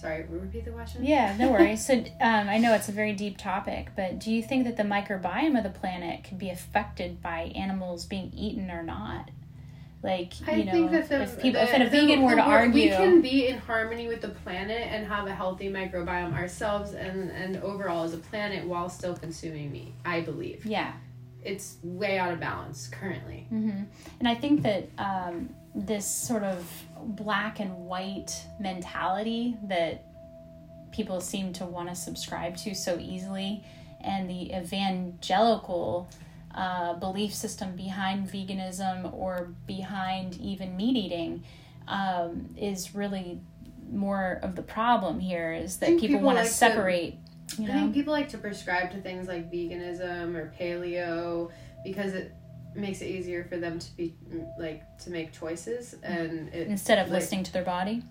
Sorry, 0.00 0.24
repeat 0.28 0.64
the 0.64 0.70
question. 0.70 1.04
Yeah, 1.04 1.36
no 1.36 1.50
worries. 1.52 1.84
so 1.84 1.94
um, 1.94 2.48
I 2.48 2.58
know 2.58 2.74
it's 2.74 2.88
a 2.88 2.92
very 2.92 3.12
deep 3.12 3.36
topic, 3.36 3.90
but 3.96 4.20
do 4.20 4.32
you 4.32 4.42
think 4.42 4.64
that 4.64 4.76
the 4.76 4.84
microbiome 4.84 5.56
of 5.56 5.64
the 5.64 5.76
planet 5.76 6.24
could 6.24 6.38
be 6.38 6.50
affected 6.50 7.20
by 7.20 7.52
animals 7.56 8.06
being 8.06 8.32
eaten 8.32 8.70
or 8.70 8.82
not? 8.82 9.30
Like 10.02 10.34
I 10.46 10.52
you 10.52 10.64
know, 10.64 10.88
the, 10.88 11.22
if 11.22 11.40
people, 11.40 11.60
the, 11.60 11.74
if 11.74 11.88
a 11.88 11.90
vegan 11.90 12.20
the, 12.20 12.24
were 12.24 12.36
to 12.36 12.40
argue, 12.40 12.84
we 12.84 12.88
can 12.88 13.20
be 13.20 13.48
in 13.48 13.58
harmony 13.58 14.06
with 14.06 14.20
the 14.20 14.28
planet 14.28 14.86
and 14.90 15.04
have 15.06 15.26
a 15.26 15.34
healthy 15.34 15.68
microbiome 15.70 16.34
ourselves 16.34 16.92
and 16.92 17.30
and 17.32 17.56
overall 17.58 18.04
as 18.04 18.14
a 18.14 18.18
planet 18.18 18.64
while 18.64 18.88
still 18.88 19.16
consuming 19.16 19.72
meat. 19.72 19.92
I 20.04 20.20
believe. 20.20 20.64
Yeah, 20.64 20.92
it's 21.42 21.78
way 21.82 22.16
out 22.16 22.32
of 22.32 22.38
balance 22.38 22.86
currently. 22.88 23.48
Mm-hmm. 23.52 23.82
And 24.20 24.28
I 24.28 24.36
think 24.36 24.62
that 24.62 24.88
um, 24.98 25.50
this 25.74 26.06
sort 26.06 26.44
of 26.44 26.64
black 26.96 27.58
and 27.58 27.86
white 27.86 28.40
mentality 28.60 29.56
that 29.64 30.04
people 30.92 31.20
seem 31.20 31.52
to 31.54 31.64
want 31.64 31.88
to 31.88 31.94
subscribe 31.94 32.56
to 32.58 32.74
so 32.74 32.98
easily 32.98 33.64
and 34.00 34.28
the 34.28 34.52
evangelical 34.54 36.08
uh, 36.54 36.94
belief 36.94 37.34
system 37.34 37.76
behind 37.76 38.28
veganism 38.28 39.12
or 39.12 39.54
behind 39.66 40.36
even 40.38 40.76
meat 40.76 40.96
eating 40.96 41.44
um, 41.86 42.54
is 42.56 42.94
really 42.94 43.40
more 43.90 44.38
of 44.42 44.54
the 44.56 44.62
problem 44.62 45.18
here 45.18 45.52
is 45.52 45.78
that 45.78 45.88
people, 45.88 46.08
people, 46.08 46.20
want 46.20 46.36
like 46.36 46.46
to 46.46 46.52
separate 46.52 47.16
you 47.56 47.66
know? 47.66 47.72
I 47.72 47.76
think 47.76 47.94
people 47.94 48.12
like 48.12 48.28
to 48.30 48.38
prescribe 48.38 48.90
to 48.92 49.00
things 49.00 49.26
like 49.26 49.50
veganism 49.50 50.36
or 50.36 50.52
paleo 50.58 51.50
because 51.82 52.12
it 52.12 52.34
makes 52.74 53.00
it 53.00 53.06
easier 53.06 53.44
for 53.44 53.56
them 53.56 53.78
to 53.78 53.96
be 53.96 54.14
like 54.58 54.82
to 54.98 55.10
make 55.10 55.32
choices 55.32 55.94
and 56.02 56.48
it, 56.52 56.68
instead 56.68 56.98
of 56.98 57.06
like, 57.06 57.20
listening 57.20 57.42
to 57.44 57.52
their 57.52 57.64
body 57.64 58.02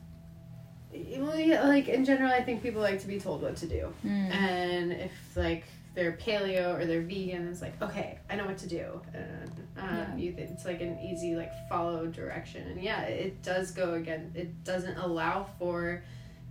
well 1.18 1.38
yeah 1.38 1.64
like 1.64 1.88
in 1.88 2.04
general 2.04 2.32
i 2.32 2.42
think 2.42 2.64
people 2.64 2.82
like 2.82 3.00
to 3.00 3.08
be 3.08 3.20
told 3.20 3.42
what 3.42 3.56
to 3.56 3.68
do 3.68 3.94
mm. 4.04 4.32
and 4.32 4.92
if 4.92 5.12
like 5.36 5.66
they're 5.98 6.12
paleo 6.12 6.80
or 6.80 6.86
they're 6.86 7.02
vegan 7.02 7.48
it's 7.48 7.60
like 7.60 7.82
okay 7.82 8.20
i 8.30 8.36
know 8.36 8.46
what 8.46 8.60
to 8.60 8.68
do. 8.68 9.02
And 9.16 9.52
um, 9.78 9.90
yeah. 9.90 10.16
you 10.16 10.36
it's 10.38 10.64
like 10.64 10.80
an 10.80 11.00
easy 11.00 11.36
like 11.36 11.52
follow 11.68 12.06
direction. 12.06 12.68
And 12.68 12.82
yeah 12.82 13.02
it 13.02 13.42
does 13.42 13.72
go 13.72 13.96
again 13.96 14.32
it 14.36 14.64
doesn't 14.64 14.98
allow 14.98 15.48
for 15.58 16.04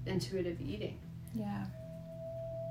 intuitive 0.05 0.61
eating. 0.61 0.99
Yeah. 1.33 1.65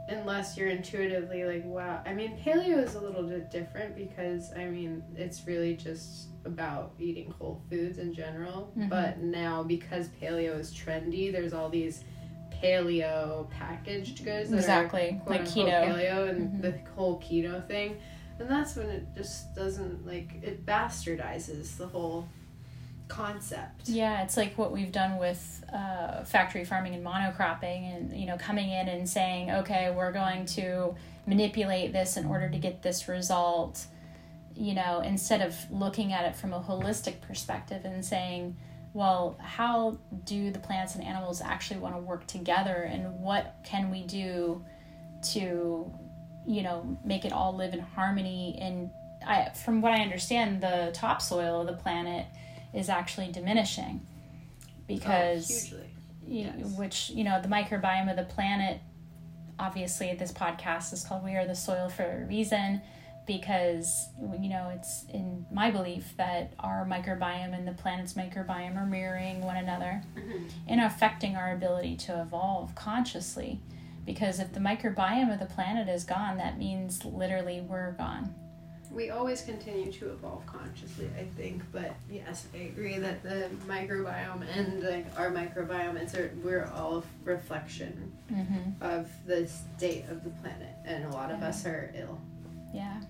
Unless 0.10 0.58
you're 0.58 0.67
intuitively 0.67 1.46
like 1.46 1.63
wow 1.63 2.01
i 2.05 2.13
mean 2.13 2.38
paleo 2.46 2.84
is 2.84 2.96
a 2.96 3.00
little 3.00 3.24
bit 3.24 3.50
different 3.50 3.96
because 3.96 4.51
i 4.53 4.65
mean 4.65 5.01
it's 5.15 5.48
really 5.48 5.75
just 5.77 6.27
about 6.44 6.91
eating 7.00 7.32
whole 7.39 7.62
foods 7.70 8.00
in 8.00 8.13
general. 8.13 8.74
Mm-hmm. 8.77 8.89
but 8.89 9.20
now 9.20 9.63
because 9.63 10.10
paleo 10.22 10.60
is 10.60 10.74
trendy 10.74 11.32
there's 11.32 11.53
all 11.53 11.70
these 11.70 12.03
paleo 12.65 13.50
packaged 13.50 14.24
goods 14.24 14.51
exactly 14.51 15.22
are, 15.25 15.29
like 15.29 15.41
keto 15.41 15.69
paleo 15.69 16.29
and 16.29 16.50
mm-hmm. 16.50 16.62
the 16.62 16.74
whole 16.95 17.19
keto 17.19 17.65
thing 17.67 17.98
and 18.39 18.50
that's 18.50 18.75
when 18.75 18.89
it 18.89 19.05
just 19.15 19.55
doesn't 19.55 20.05
like 20.05 20.31
it 20.41 20.65
bastardizes 20.65 21.77
the 21.77 21.88
whole 21.88 22.27
concept. 23.07 23.88
Yeah, 23.88 24.24
it's 24.24 24.38
like 24.38 24.57
what 24.57 24.72
we've 24.72 24.91
done 24.91 25.17
with 25.17 25.63
uh, 25.74 26.24
factory 26.24 26.65
farming 26.65 26.95
and 26.95 27.05
monocropping, 27.05 27.95
and 27.95 28.17
you 28.19 28.25
know, 28.25 28.38
coming 28.38 28.69
in 28.69 28.88
and 28.88 29.07
saying, 29.07 29.51
okay, 29.51 29.93
we're 29.95 30.12
going 30.12 30.45
to 30.48 30.95
manipulate 31.27 31.93
this 31.93 32.17
in 32.17 32.25
order 32.25 32.50
to 32.50 32.57
get 32.57 32.81
this 32.81 33.07
result. 33.07 33.86
You 34.55 34.74
know, 34.74 35.01
instead 35.01 35.41
of 35.41 35.55
looking 35.69 36.13
at 36.13 36.25
it 36.25 36.36
from 36.36 36.53
a 36.53 36.60
holistic 36.60 37.22
perspective 37.22 37.84
and 37.84 38.03
saying, 38.03 38.55
well, 38.95 39.37
how 39.41 39.97
do 40.23 40.51
the 40.51 40.59
plants 40.59 40.95
and 40.95 41.03
animals 41.03 41.41
actually 41.41 41.81
want 41.81 41.95
to 41.95 41.99
work 41.99 42.25
together, 42.27 42.87
and 42.89 43.19
what 43.19 43.57
can 43.65 43.91
we 43.91 44.03
do 44.03 44.63
to, 45.33 45.91
you 46.47 46.61
know, 46.63 46.97
make 47.03 47.25
it 47.25 47.33
all 47.33 47.53
live 47.57 47.73
in 47.73 47.81
harmony? 47.81 48.57
And 48.61 48.89
I, 49.27 49.49
from 49.49 49.81
what 49.81 49.91
I 49.91 50.01
understand, 50.01 50.61
the 50.61 50.91
topsoil 50.93 51.59
of 51.59 51.67
the 51.67 51.73
planet 51.73 52.25
is 52.73 52.87
actually 52.87 53.33
diminishing 53.33 53.99
because 54.87 55.73
oh, 55.75 55.81
yes. 56.25 56.55
which 56.77 57.09
you 57.09 57.25
know 57.25 57.41
the 57.41 57.47
microbiome 57.49 58.09
of 58.09 58.17
the 58.17 58.33
planet 58.33 58.79
obviously 59.57 60.13
this 60.13 60.31
podcast 60.31 60.93
is 60.93 61.03
called 61.03 61.23
we 61.23 61.35
are 61.35 61.47
the 61.47 61.55
soil 61.55 61.89
for 61.89 62.03
a 62.03 62.25
reason 62.27 62.81
because 63.25 64.10
you 64.39 64.50
know 64.50 64.72
it's 64.74 65.05
in 65.13 65.46
my 65.51 65.72
belief 65.72 66.13
that 66.17 66.53
our 66.60 66.86
microbiome 66.86 67.58
and 67.58 67.67
the 67.67 67.74
planet's 67.74 68.13
microbiome 68.13 68.77
are 68.77 68.86
mirroring 68.86 69.41
one 69.41 69.58
another 69.58 70.03
mm-hmm. 70.17 70.46
and 70.67 70.82
affecting 70.82 71.36
our 71.36 71.53
ability 71.53 71.96
to 71.96 72.22
evolve 72.22 72.74
consciously 72.75 73.60
because 74.05 74.39
if 74.39 74.53
the 74.53 74.60
microbiome 74.60 75.34
of 75.34 75.39
the 75.39 75.46
planet 75.53 75.88
is 75.88 76.03
gone 76.03 76.38
that 76.38 76.58
means 76.58 77.03
literally 77.05 77.62
we're 77.62 77.94
gone 77.94 78.34
we 78.96 79.10
always 79.10 79.41
continue 79.41 79.91
to 79.91 80.12
evolve 80.12 80.46
consciously, 80.46 81.10
I 81.20 81.25
think. 81.38 81.62
But 81.74 81.94
yes, 82.10 82.48
I 82.53 82.60
agree 82.60 82.98
that 82.98 83.22
the 83.22 83.50
microbiome 83.67 84.46
and 84.55 84.82
like 84.82 85.05
our 85.20 85.29
microbiome 85.32 86.01
is 86.01 86.15
we're 86.41 86.72
all 86.74 87.00
a 87.00 87.03
reflection 87.25 88.13
mm-hmm. 88.32 88.82
of 88.82 89.10
the 89.27 89.48
state 89.48 90.05
of 90.10 90.24
the 90.24 90.29
planet, 90.41 90.74
and 90.86 91.03
a 91.05 91.10
lot 91.10 91.29
of 91.29 91.44
us 91.44 91.65
are 91.65 91.91
ill. 91.94 92.20
Yeah, 92.74 93.01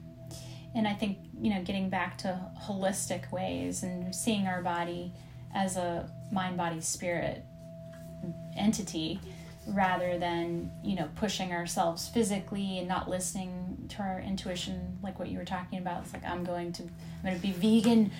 and 0.75 0.87
I 0.87 0.93
think 0.93 1.17
you 1.39 1.53
know 1.53 1.61
getting 1.63 1.89
back 1.89 2.17
to 2.19 2.39
holistic 2.67 3.31
ways 3.31 3.83
and 3.83 4.13
seeing 4.13 4.47
our 4.47 4.61
body 4.61 5.13
as 5.53 5.77
a 5.77 6.09
mind, 6.31 6.57
body, 6.57 6.81
spirit 6.81 7.43
entity 8.57 9.19
rather 9.67 10.19
than 10.19 10.71
you 10.83 10.95
know 10.95 11.09
pushing 11.15 11.51
ourselves 11.51 12.07
physically 12.09 12.77
and 12.77 12.87
not 12.87 13.09
listening 13.09 13.87
to 13.89 14.01
our 14.01 14.19
intuition 14.19 14.97
like 15.01 15.17
what 15.17 15.29
you 15.29 15.37
were 15.37 15.45
talking 15.45 15.79
about. 15.79 16.03
It's 16.03 16.13
like 16.13 16.23
i'm 16.25 16.43
going 16.43 16.71
to 16.73 16.83
i'm 16.83 17.23
going 17.23 17.35
to 17.35 17.41
be 17.41 17.51
vegan 17.51 18.11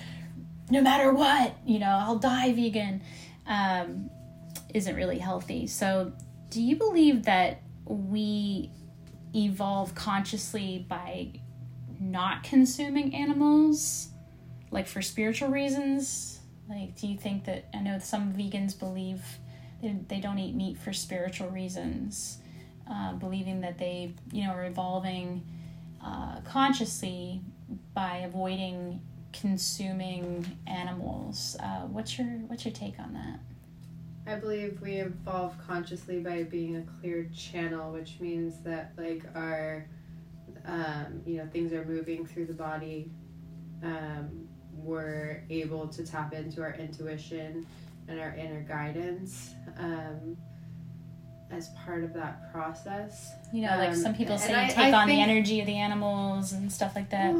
no 0.70 0.80
matter 0.80 1.12
what 1.12 1.56
you 1.64 1.78
know 1.78 1.98
i'll 2.02 2.18
die 2.18 2.52
vegan 2.52 3.00
um, 3.46 4.10
isn't 4.74 4.94
really 4.94 5.18
healthy. 5.18 5.66
So 5.66 6.12
do 6.50 6.62
you 6.62 6.76
believe 6.76 7.24
that 7.24 7.62
we 7.86 8.70
evolve 9.34 9.94
consciously 9.94 10.84
by 10.88 11.32
not 12.00 12.42
consuming 12.42 13.14
animals 13.14 14.08
like 14.70 14.86
for 14.86 15.02
spiritual 15.02 15.48
reasons 15.48 16.40
Like, 16.68 16.96
do 16.96 17.06
you 17.06 17.16
think 17.16 17.44
that 17.44 17.66
I 17.74 17.78
know 17.80 17.98
some 17.98 18.32
vegans 18.32 18.78
believe 18.78 19.22
they, 19.82 19.96
they 20.08 20.20
don't 20.20 20.38
eat 20.38 20.54
meat 20.54 20.78
for 20.78 20.92
spiritual 20.92 21.48
reasons, 21.48 22.38
uh, 22.90 23.12
believing 23.14 23.60
that 23.60 23.78
they, 23.78 24.14
you 24.32 24.44
know, 24.44 24.50
are 24.50 24.64
evolving 24.64 25.44
uh, 26.04 26.40
consciously 26.44 27.40
by 27.94 28.18
avoiding 28.18 29.00
consuming 29.32 30.46
animals. 30.66 31.56
Uh, 31.62 31.82
what's 31.82 32.18
your 32.18 32.26
what's 32.48 32.64
your 32.64 32.74
take 32.74 32.98
on 32.98 33.12
that? 33.14 33.38
I 34.26 34.36
believe 34.36 34.80
we 34.80 34.94
evolve 34.96 35.54
consciously 35.64 36.18
by 36.18 36.42
being 36.42 36.76
a 36.76 36.82
clear 37.00 37.30
channel, 37.34 37.92
which 37.92 38.18
means 38.18 38.60
that 38.64 38.92
like 38.96 39.24
our 39.36 39.86
um, 40.66 41.22
you 41.26 41.38
know 41.38 41.46
things 41.52 41.72
are 41.72 41.84
moving 41.84 42.26
through 42.26 42.46
the 42.46 42.52
body. 42.54 43.10
Um, 43.82 44.48
we're 44.72 45.42
able 45.50 45.88
to 45.88 46.04
tap 46.04 46.32
into 46.34 46.60
our 46.62 46.74
intuition 46.74 47.66
and 48.08 48.20
our 48.20 48.34
inner 48.34 48.60
guidance 48.60 49.54
um, 49.78 50.36
as 51.50 51.70
part 51.84 52.04
of 52.04 52.12
that 52.14 52.52
process. 52.52 53.32
You 53.52 53.62
know, 53.62 53.76
like 53.78 53.90
Um, 53.90 53.96
some 53.96 54.14
people 54.14 54.38
say, 54.38 54.54
I- 54.54 54.68
take 54.68 54.78
I 54.78 55.02
on 55.02 55.08
the 55.08 55.20
energy 55.20 55.60
of 55.60 55.66
the 55.66 55.76
animals 55.76 56.52
and 56.52 56.70
stuff 56.70 56.94
like 56.94 57.10
that. 57.10 57.34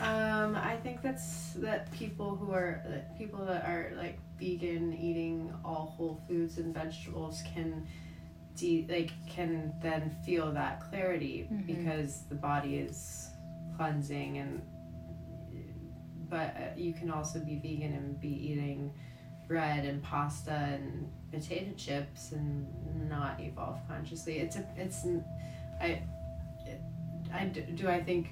um, 0.00 0.54
I 0.56 0.76
think 0.82 1.02
that's 1.02 1.52
that 1.54 1.90
people 1.92 2.36
who 2.36 2.52
are 2.52 2.82
that 2.88 3.16
people 3.18 3.44
that 3.46 3.64
are 3.64 3.92
like 3.96 4.18
vegan, 4.38 4.92
eating 4.94 5.52
all 5.64 5.94
whole 5.96 6.20
foods 6.28 6.58
and 6.58 6.72
vegetables 6.74 7.42
can 7.54 7.86
de- 8.58 8.86
like 8.88 9.12
can 9.28 9.72
then 9.82 10.10
feel 10.24 10.52
that 10.52 10.80
clarity 10.90 11.48
Mhm. 11.50 11.66
because 11.66 12.24
the 12.28 12.34
body 12.34 12.76
is 12.76 13.30
cleansing 13.76 14.38
and 14.38 14.62
but 16.30 16.54
uh, 16.56 16.60
you 16.76 16.92
can 16.92 17.10
also 17.10 17.38
be 17.40 17.58
vegan 17.58 17.92
and 17.94 18.20
be 18.20 18.28
eating 18.28 18.92
bread 19.46 19.84
and 19.86 20.02
pasta 20.02 20.50
and 20.74 21.10
potato 21.32 21.72
chips 21.76 22.32
and 22.32 22.66
not 23.08 23.40
evolve 23.40 23.78
consciously 23.88 24.38
it's 24.38 24.56
a 24.56 24.64
it's 24.76 25.06
i 25.80 26.02
it, 26.66 26.80
i 27.32 27.44
do 27.46 27.88
i 27.88 28.02
think 28.02 28.28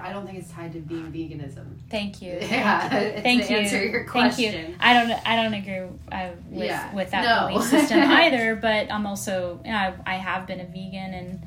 i 0.00 0.12
don't 0.12 0.26
think 0.26 0.38
it's 0.38 0.50
tied 0.50 0.72
to 0.72 0.78
being 0.80 1.10
veganism 1.12 1.66
Thank 1.90 2.22
you. 2.22 2.38
yeah 2.40 2.88
Thank 3.20 3.46
to 3.46 3.52
you. 3.52 3.58
answer 3.58 3.84
your 3.84 4.06
Thank 4.08 4.38
you. 4.38 4.74
I 4.78 4.94
don't. 4.94 5.10
I 5.26 5.36
don't 5.36 5.54
agree 5.54 5.80
uh, 6.12 6.30
with 6.48 6.64
Yeah. 6.66 6.94
with 6.94 7.10
that 7.10 7.24
No. 7.24 7.48
belief 7.52 7.68
system 7.68 7.98
either. 8.22 8.54
But 8.54 8.92
I'm 8.92 9.06
also. 9.06 9.60
You 9.64 9.72
know, 9.72 9.76
I, 9.76 9.94
I 10.06 10.14
have 10.16 10.46
been 10.46 10.60
a 10.60 10.64
vegan, 10.66 11.14
and 11.14 11.46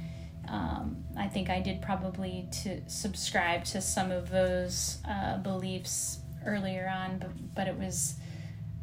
um, 0.49 0.97
I 1.17 1.27
think 1.27 1.49
I 1.49 1.61
did 1.61 1.81
probably 1.81 2.47
to 2.63 2.81
subscribe 2.89 3.63
to 3.65 3.79
some 3.81 4.11
of 4.11 4.29
those 4.29 4.97
uh, 5.09 5.37
beliefs 5.37 6.19
earlier 6.45 6.87
on, 6.93 7.19
but 7.19 7.29
but 7.55 7.67
it 7.69 7.77
was 7.79 8.15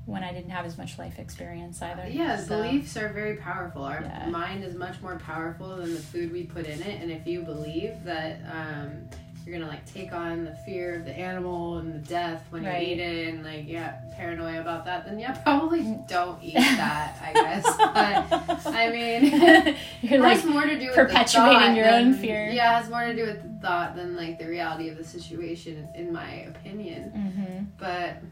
when 0.07 0.25
I 0.25 0.33
didn't 0.33 0.51
have 0.51 0.65
as 0.65 0.77
much 0.79 0.99
life 0.99 1.19
experience 1.19 1.83
either. 1.83 2.09
Yeah, 2.09 2.37
So, 2.39 2.63
beliefs 2.63 2.97
are 2.97 3.11
very 3.13 3.37
powerful. 3.37 3.85
Our 3.85 4.01
Yeah. 4.03 4.27
mind 4.31 4.65
is 4.65 4.75
much 4.75 5.01
more 5.03 5.19
powerful 5.19 5.77
than 5.77 5.93
the 5.95 6.01
food 6.01 6.33
we 6.33 6.45
put 6.45 6.67
in 6.67 6.81
it. 6.83 7.01
And 7.03 7.11
if 7.13 7.27
you 7.27 7.43
believe 7.43 8.03
that 8.05 8.41
um, 8.51 9.09
you're 9.47 9.59
gonna 9.59 9.71
like 9.71 9.91
take 9.93 10.13
on 10.13 10.45
the 10.45 10.55
fear 10.67 10.97
of 10.97 11.05
the 11.05 11.19
animal 11.19 11.79
and 11.79 11.95
the 11.95 12.09
death 12.09 12.45
when 12.51 12.65
Right. 12.65 12.87
you 12.87 12.95
eat 12.95 13.01
it, 13.01 13.29
and 13.35 13.45
like 13.45 13.67
yeah, 13.67 14.01
paranoia 14.17 14.61
about 14.61 14.85
that, 14.85 15.07
then 15.07 15.19
yeah, 15.19 15.33
probably 15.33 15.97
don't 16.09 16.43
eat 16.43 16.55
that. 16.55 17.19
I 17.23 17.33
guess. 17.33 17.65
But 17.77 18.67
I 18.75 18.91
mean, 18.91 19.25
You're 20.03 20.15
it 20.15 20.21
like 20.21 20.41
has 20.41 20.45
more 20.45 20.63
to 20.67 20.79
do 20.79 20.87
with 20.87 20.95
perpetuating 20.95 21.75
your 21.77 21.89
own 21.89 22.15
fear. 22.15 22.49
Yeah, 22.49 22.79
it 22.79 22.83
has 22.83 22.91
more 22.91 23.05
to 23.07 23.15
do 23.17 23.25
with 23.25 23.43
the 23.43 23.59
thought 23.67 23.97
than 23.97 24.17
like 24.17 24.39
the 24.39 24.47
reality 24.47 24.89
of 24.89 24.97
the 24.99 25.05
situation, 25.05 25.89
in 25.97 26.13
my 26.13 26.31
opinion. 26.55 27.11
hmm 27.11 27.65
But 27.79 28.23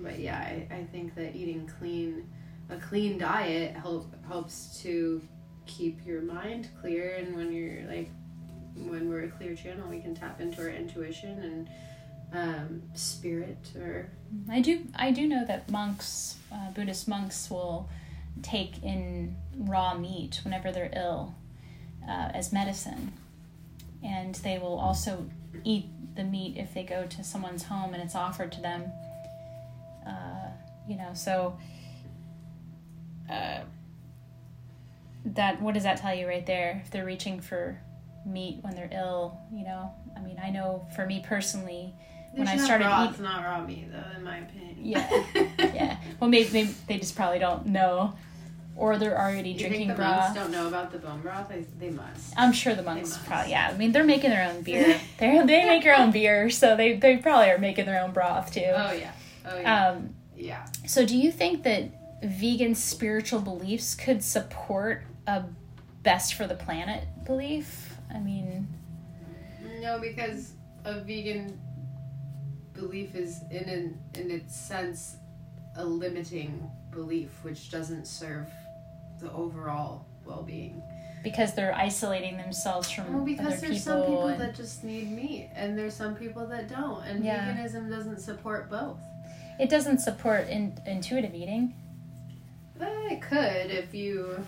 but 0.00 0.18
yeah, 0.18 0.38
I, 0.38 0.68
I 0.74 0.84
think 0.92 1.14
that 1.14 1.34
eating 1.34 1.70
clean 1.78 2.28
a 2.68 2.76
clean 2.76 3.18
diet 3.18 3.74
help 3.76 4.12
helps 4.26 4.80
to 4.82 5.22
keep 5.66 6.04
your 6.04 6.20
mind 6.22 6.68
clear 6.80 7.16
and 7.16 7.34
when 7.36 7.52
you're 7.52 7.82
like 7.88 8.10
when 8.84 9.08
we're 9.08 9.24
a 9.24 9.28
clear 9.28 9.54
channel 9.54 9.88
we 9.88 10.00
can 10.00 10.14
tap 10.14 10.40
into 10.40 10.60
our 10.62 10.68
intuition 10.68 11.38
and 11.40 11.68
um, 12.32 12.82
spirit 12.94 13.70
or 13.76 14.10
I 14.50 14.60
do 14.60 14.84
I 14.94 15.10
do 15.10 15.26
know 15.26 15.44
that 15.46 15.70
monks, 15.70 16.36
uh, 16.52 16.70
Buddhist 16.70 17.08
monks, 17.08 17.50
will 17.50 17.88
take 18.42 18.82
in 18.82 19.36
raw 19.56 19.94
meat 19.94 20.40
whenever 20.44 20.72
they're 20.72 20.90
ill 20.94 21.34
uh, 22.06 22.30
as 22.34 22.52
medicine, 22.52 23.12
and 24.02 24.34
they 24.36 24.58
will 24.58 24.78
also 24.78 25.26
eat 25.64 25.86
the 26.14 26.24
meat 26.24 26.56
if 26.56 26.74
they 26.74 26.82
go 26.82 27.06
to 27.06 27.24
someone's 27.24 27.64
home 27.64 27.94
and 27.94 28.02
it's 28.02 28.14
offered 28.14 28.52
to 28.52 28.60
them. 28.60 28.84
Uh, 30.06 30.48
you 30.88 30.96
know, 30.96 31.10
so 31.14 31.58
uh, 33.30 33.60
that 35.24 35.60
what 35.60 35.74
does 35.74 35.82
that 35.82 35.98
tell 35.98 36.14
you 36.14 36.26
right 36.26 36.46
there? 36.46 36.82
If 36.84 36.90
they're 36.90 37.04
reaching 37.04 37.40
for 37.40 37.80
meat 38.26 38.58
when 38.62 38.74
they're 38.74 38.90
ill, 38.92 39.38
you 39.52 39.64
know, 39.64 39.92
I 40.16 40.20
mean, 40.20 40.38
I 40.42 40.50
know 40.50 40.86
for 40.94 41.06
me 41.06 41.22
personally 41.26 41.94
when 42.32 42.48
I 42.48 42.56
started 42.58 42.84
raw, 42.84 43.04
eat- 43.04 43.10
it's 43.10 43.18
not 43.20 43.44
raw 43.44 43.64
meat 43.64 43.86
though 43.90 44.16
in 44.16 44.22
my 44.24 44.38
opinion 44.38 44.76
Yeah. 44.82 45.24
yeah. 45.58 45.96
Well, 46.20 46.28
maybe, 46.28 46.50
maybe 46.52 46.74
they 46.88 46.98
just 46.98 47.14
probably 47.16 47.38
don't 47.38 47.66
know, 47.66 48.14
or 48.76 48.98
they're 48.98 49.18
already 49.18 49.50
you 49.50 49.58
drinking 49.58 49.86
think 49.88 49.96
the 49.96 50.02
monks 50.04 50.26
broth. 50.26 50.34
don't 50.34 50.50
know 50.50 50.66
about 50.68 50.92
the 50.92 50.98
bone 50.98 51.20
broth 51.22 51.48
they, 51.48 51.64
they 51.78 51.90
must 51.90 52.34
I'm 52.36 52.52
sure 52.52 52.74
the 52.74 52.82
monks 52.82 53.16
probably. 53.26 53.52
Yeah, 53.52 53.70
I 53.72 53.76
mean 53.76 53.92
they're 53.92 54.04
making 54.04 54.30
their 54.30 54.48
own 54.50 54.62
beer. 54.62 55.00
they 55.18 55.38
they 55.46 55.64
make 55.64 55.82
their 55.84 55.96
own 55.96 56.10
beer, 56.10 56.50
so 56.50 56.76
they 56.76 56.94
they 56.96 57.16
probably 57.16 57.50
are 57.50 57.58
making 57.58 57.86
their 57.86 58.02
own 58.02 58.12
broth 58.12 58.52
too. 58.52 58.60
oh 58.66 58.92
yeah 58.92 59.12
oh 59.46 59.58
yeah 59.58 59.88
Um, 59.90 60.14
yeah 60.36 60.66
so 60.86 61.06
do 61.06 61.16
you 61.16 61.30
think 61.32 61.62
that 61.62 61.84
vegan 62.22 62.74
spiritual 62.74 63.40
beliefs 63.40 63.94
could 63.94 64.22
support 64.22 65.04
a 65.26 65.44
best 66.02 66.34
for 66.34 66.46
the 66.46 66.54
planet 66.54 67.04
belief? 67.24 67.95
I 68.12 68.18
mean, 68.18 68.66
No, 69.80 69.98
because 70.00 70.52
a 70.84 71.00
vegan 71.00 71.58
belief 72.72 73.14
is 73.14 73.40
in 73.50 73.68
an, 73.68 73.98
in 74.14 74.30
its 74.30 74.54
sense 74.56 75.16
a 75.76 75.84
limiting 75.84 76.70
belief 76.90 77.30
which 77.42 77.70
doesn't 77.70 78.06
serve 78.06 78.48
the 79.20 79.30
overall 79.32 80.06
well-being. 80.24 80.82
because 81.24 81.54
they're 81.54 81.74
isolating 81.74 82.36
themselves 82.36 82.88
from 82.90 83.12
Well, 83.12 83.24
because 83.24 83.60
there's 83.60 83.78
people. 83.84 83.92
some 83.92 84.00
people 84.02 84.26
and- 84.28 84.40
that 84.40 84.54
just 84.54 84.84
need 84.84 85.10
meat 85.10 85.50
and 85.54 85.76
there's 85.76 85.94
some 85.94 86.14
people 86.14 86.46
that 86.46 86.68
don't 86.68 87.02
and 87.04 87.24
Yeah. 87.24 87.52
veganism 87.52 87.90
doesn't 87.90 88.20
support 88.20 88.70
both. 88.70 88.98
it 89.58 89.68
doesn't 89.70 89.98
support 90.00 90.46
in, 90.48 90.78
intuitive 90.86 91.34
eating 91.34 91.74
Eh, 92.80 93.14
It 93.14 93.22
could 93.22 93.70
if 93.70 93.94
you 93.94 94.44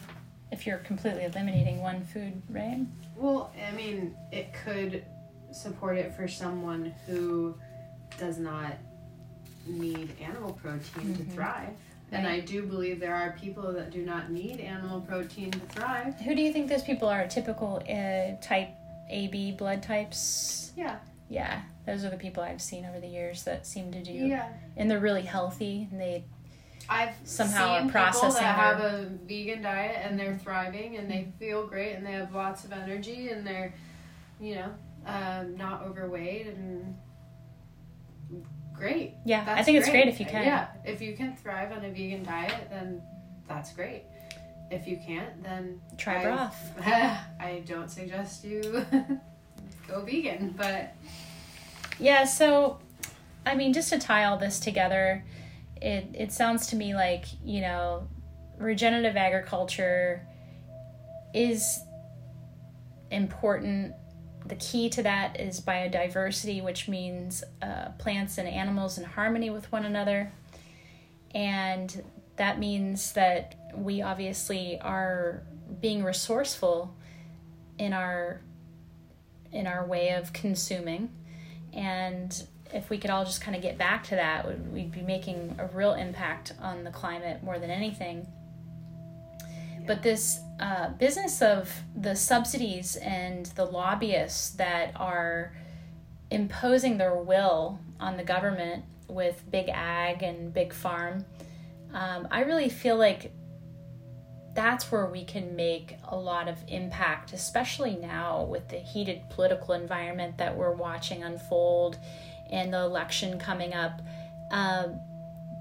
if 0.50 0.66
you're 0.66 0.78
completely 0.78 1.24
eliminating 1.24 1.80
one 1.80 2.04
food, 2.04 2.40
right? 2.48 2.80
Well, 3.16 3.52
I 3.66 3.70
mean, 3.72 4.14
it 4.32 4.52
could 4.64 5.04
support 5.52 5.96
it 5.98 6.14
for 6.14 6.28
someone 6.28 6.94
who 7.06 7.54
does 8.18 8.38
not 8.38 8.72
need 9.66 10.10
animal 10.20 10.52
protein 10.54 11.14
to 11.16 11.22
Mhm. 11.22 11.32
thrive. 11.32 11.70
And 12.10 12.26
I 12.26 12.40
do 12.40 12.64
believe 12.66 13.00
there 13.00 13.14
are 13.14 13.32
people 13.38 13.70
that 13.74 13.90
do 13.90 14.02
not 14.04 14.30
need 14.30 14.60
animal 14.60 15.02
protein 15.02 15.50
to 15.50 15.58
thrive. 15.58 16.18
Who 16.20 16.34
do 16.34 16.40
you 16.40 16.52
think 16.54 16.70
those 16.70 16.82
people 16.82 17.06
are? 17.08 17.26
Typical 17.26 17.82
uh, 17.88 18.40
type 18.42 18.70
AB 19.10 19.52
blood 19.52 19.82
types? 19.82 20.72
Yeah. 20.74 20.96
Yeah, 21.28 21.60
those 21.84 22.04
are 22.04 22.08
the 22.10 22.16
people 22.16 22.42
I've 22.42 22.62
seen 22.62 22.86
over 22.86 22.98
the 23.00 23.06
years 23.08 23.44
that 23.44 23.66
seem 23.66 23.92
to 23.92 24.02
do, 24.02 24.12
Yeah. 24.12 24.48
and 24.78 24.90
they're 24.90 24.98
really 24.98 25.22
healthy. 25.22 25.86
And 25.90 26.00
they 26.00 26.24
I've 26.88 27.14
Somehow 27.24 27.68
are 27.74 27.78
seen 27.80 27.88
people 27.88 28.00
processing 28.00 28.42
that 28.42 28.54
have 28.56 28.80
a 28.80 29.10
vegan 29.26 29.62
diet 29.62 29.96
and 30.02 30.18
they're 30.18 30.38
thriving 30.38 30.96
and 30.96 31.10
they 31.10 31.28
feel 31.38 31.66
great 31.66 31.92
and 31.94 32.06
they 32.06 32.12
have 32.12 32.34
lots 32.34 32.64
of 32.64 32.72
energy 32.72 33.28
and 33.28 33.46
they're, 33.46 33.74
you 34.40 34.54
know, 34.56 34.70
um, 35.06 35.56
not 35.56 35.82
overweight 35.82 36.46
and 36.46 36.96
great. 38.74 39.14
yeah, 39.24 39.42
I 39.42 39.44
That's 39.44 39.64
think 39.66 39.78
it's 39.78 39.88
great 39.90 40.08
if 40.08 40.18
you 40.20 40.26
can. 40.26 40.44
Yeah, 40.44 40.68
if 40.84 41.00
you 41.02 41.16
can 41.16 41.36
thrive 41.36 41.72
on 41.72 41.84
a 41.84 41.90
vegan 41.90 42.22
diet, 42.24 42.68
then 42.70 43.02
that's 43.48 43.72
great. 43.72 44.04
If 44.70 44.86
you 44.86 44.98
can't, 44.98 45.42
then 45.42 45.80
Try 45.96 46.20
I- 46.20 46.24
broth. 46.24 46.72
I 46.86 47.62
don't 47.66 47.90
suggest 47.90 48.44
you 48.44 48.62
go 49.88 50.00
vegan, 50.04 50.54
but 50.56 50.94
Yeah, 51.98 52.24
so 52.24 52.78
I 53.46 53.54
mean, 53.54 53.72
just 53.72 53.90
to 53.90 53.98
tie 53.98 54.24
all 54.24 54.36
this 54.36 54.60
together, 54.60 55.24
it 55.80 56.08
it 56.14 56.32
sounds 56.32 56.68
to 56.68 56.76
me 56.76 56.94
like 56.94 57.26
you 57.44 57.60
know, 57.60 58.08
regenerative 58.58 59.16
agriculture 59.16 60.26
is 61.34 61.80
important. 63.10 63.94
The 64.46 64.56
key 64.56 64.88
to 64.90 65.02
that 65.02 65.40
is 65.40 65.60
biodiversity, 65.60 66.62
which 66.62 66.88
means 66.88 67.44
uh, 67.60 67.90
plants 67.98 68.38
and 68.38 68.48
animals 68.48 68.96
in 68.96 69.04
harmony 69.04 69.50
with 69.50 69.70
one 69.70 69.84
another, 69.84 70.32
and 71.34 72.02
that 72.36 72.58
means 72.58 73.12
that 73.12 73.56
we 73.74 74.00
obviously 74.00 74.80
are 74.80 75.42
being 75.80 76.02
resourceful 76.02 76.94
in 77.78 77.92
our 77.92 78.40
in 79.52 79.66
our 79.66 79.86
way 79.86 80.10
of 80.10 80.32
consuming 80.32 81.10
and 81.72 82.46
if 82.72 82.90
we 82.90 82.98
could 82.98 83.10
all 83.10 83.24
just 83.24 83.40
kind 83.40 83.56
of 83.56 83.62
get 83.62 83.78
back 83.78 84.04
to 84.04 84.14
that, 84.14 84.46
we'd 84.70 84.92
be 84.92 85.02
making 85.02 85.56
a 85.58 85.66
real 85.66 85.94
impact 85.94 86.52
on 86.60 86.84
the 86.84 86.90
climate 86.90 87.42
more 87.42 87.58
than 87.58 87.70
anything. 87.70 88.26
Yeah. 89.40 89.80
But 89.86 90.02
this 90.02 90.40
uh, 90.60 90.90
business 90.90 91.40
of 91.40 91.72
the 91.96 92.14
subsidies 92.14 92.96
and 92.96 93.46
the 93.46 93.64
lobbyists 93.64 94.50
that 94.50 94.92
are 94.96 95.54
imposing 96.30 96.98
their 96.98 97.14
will 97.14 97.80
on 97.98 98.16
the 98.16 98.24
government 98.24 98.84
with 99.08 99.42
big 99.50 99.68
ag 99.70 100.22
and 100.22 100.52
big 100.52 100.72
farm, 100.72 101.24
um, 101.94 102.28
I 102.30 102.40
really 102.40 102.68
feel 102.68 102.96
like 102.96 103.32
that's 104.54 104.90
where 104.90 105.06
we 105.06 105.24
can 105.24 105.54
make 105.54 105.94
a 106.08 106.16
lot 106.16 106.48
of 106.48 106.58
impact, 106.66 107.32
especially 107.32 107.96
now 107.96 108.42
with 108.42 108.68
the 108.68 108.76
heated 108.76 109.22
political 109.30 109.72
environment 109.74 110.36
that 110.38 110.56
we're 110.56 110.72
watching 110.72 111.22
unfold 111.22 111.96
and 112.50 112.72
the 112.72 112.78
election 112.78 113.38
coming 113.38 113.74
up. 113.74 114.00
Um, 114.50 115.00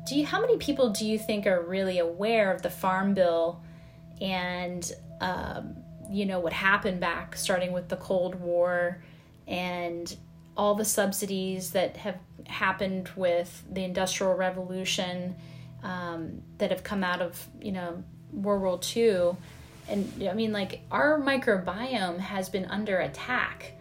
do 0.05 0.15
you, 0.15 0.25
how 0.25 0.39
many 0.39 0.57
people 0.57 0.89
do 0.89 1.05
you 1.05 1.19
think 1.19 1.45
are 1.45 1.61
really 1.61 1.99
aware 1.99 2.51
of 2.51 2.61
the 2.61 2.69
Farm 2.69 3.13
Bill 3.13 3.61
and 4.21 4.89
um, 5.19 5.75
you 6.09 6.25
know 6.25 6.39
what 6.39 6.53
happened 6.53 6.99
back 6.99 7.35
starting 7.35 7.73
with 7.73 7.89
the 7.89 7.97
Cold 7.97 8.35
War 8.35 9.01
and 9.47 10.15
all 10.55 10.75
the 10.75 10.85
subsidies 10.85 11.71
that 11.71 11.97
have 11.97 12.17
happened 12.45 13.09
with 13.15 13.63
the 13.71 13.83
Industrial 13.83 14.33
Revolution 14.33 15.35
um, 15.83 16.41
that 16.57 16.71
have 16.71 16.83
come 16.83 17.03
out 17.03 17.21
of 17.21 17.47
you 17.61 17.71
know 17.71 18.03
World 18.31 18.61
War 18.61 18.79
II, 18.95 19.35
and 19.89 20.27
I 20.27 20.33
mean 20.33 20.51
like 20.51 20.81
our 20.91 21.19
microbiome 21.19 22.19
has 22.19 22.49
been 22.49 22.65
under 22.65 22.99
attack 22.99 23.73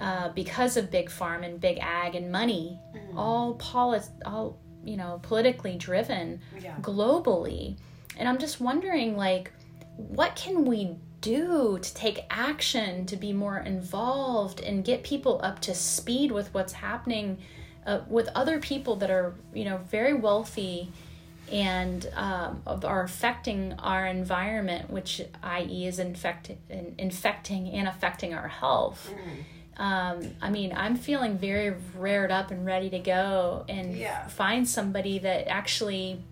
uh, 0.00 0.28
because 0.30 0.76
of 0.76 0.90
big 0.90 1.10
farm 1.10 1.42
and 1.42 1.60
big 1.60 1.78
ag 1.80 2.14
and 2.14 2.30
money, 2.30 2.78
mm-hmm. 2.94 3.18
all 3.18 3.54
polit- 3.54 4.10
all 4.24 4.58
you 4.84 4.96
know 4.96 5.20
politically 5.22 5.76
driven 5.76 6.40
yeah. 6.60 6.76
globally, 6.80 7.76
and 8.16 8.28
I'm 8.28 8.38
just 8.38 8.60
wondering 8.60 9.16
like 9.16 9.52
what 9.96 10.36
can 10.36 10.64
we 10.64 10.96
do 11.22 11.78
to 11.80 11.94
take 11.94 12.24
action 12.30 13.06
to 13.06 13.16
be 13.16 13.32
more 13.32 13.58
involved 13.58 14.60
and 14.60 14.84
get 14.84 15.02
people 15.02 15.40
up 15.42 15.60
to 15.60 15.74
speed 15.74 16.30
with 16.30 16.52
what's 16.52 16.74
happening 16.74 17.38
uh, 17.86 18.00
with 18.08 18.28
other 18.34 18.58
people 18.58 18.96
that 18.96 19.10
are 19.10 19.34
you 19.54 19.64
know 19.64 19.78
very 19.78 20.12
wealthy 20.12 20.92
and 21.50 22.10
um, 22.14 22.60
are 22.66 23.02
affecting 23.02 23.72
our 23.78 24.06
environment 24.06 24.90
which 24.90 25.22
i.e 25.42 25.86
is 25.86 25.98
infect- 25.98 26.50
infecting 26.98 27.70
and 27.70 27.88
affecting 27.88 28.34
our 28.34 28.48
health 28.48 29.10
mm 29.12 29.42
um, 29.78 30.30
I 30.40 30.50
mean, 30.50 30.72
I'm 30.74 30.96
feeling 30.96 31.36
very 31.36 31.74
rared 31.96 32.30
up 32.30 32.50
and 32.50 32.64
ready 32.64 32.88
to 32.90 32.98
go 32.98 33.64
and 33.68 33.96
yeah. 33.96 34.26
find 34.26 34.66
somebody 34.66 35.18
that 35.18 35.48
actually 35.48 36.22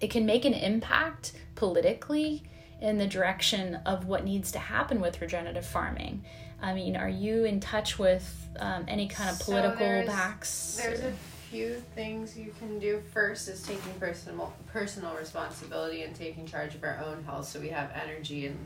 it 0.00 0.10
can 0.10 0.24
make 0.24 0.44
an 0.44 0.54
impact 0.54 1.32
politically 1.56 2.42
in 2.80 2.98
the 2.98 3.06
direction 3.06 3.76
of 3.84 4.06
what 4.06 4.24
needs 4.24 4.52
to 4.52 4.58
happen 4.58 5.00
with 5.00 5.20
regenerative 5.20 5.66
farming. 5.66 6.24
I 6.62 6.72
mean, 6.72 6.96
are 6.96 7.08
you 7.08 7.44
in 7.44 7.60
touch 7.60 7.98
with 7.98 8.48
um, 8.58 8.84
any 8.88 9.08
kind 9.08 9.30
of 9.30 9.38
political 9.40 9.78
so 9.78 9.84
there's, 9.84 10.06
backs? 10.08 10.80
There's 10.80 11.00
a 11.00 11.12
few 11.50 11.82
things 11.94 12.36
you 12.36 12.54
can 12.58 12.78
do. 12.78 13.02
First 13.12 13.48
is 13.48 13.62
taking 13.62 13.92
personal 14.00 14.52
personal 14.72 15.14
responsibility 15.14 16.02
and 16.02 16.14
taking 16.14 16.46
charge 16.46 16.74
of 16.74 16.82
our 16.82 17.02
own 17.04 17.24
health, 17.24 17.48
so 17.48 17.60
we 17.60 17.68
have 17.68 17.90
energy 17.94 18.46
and 18.46 18.58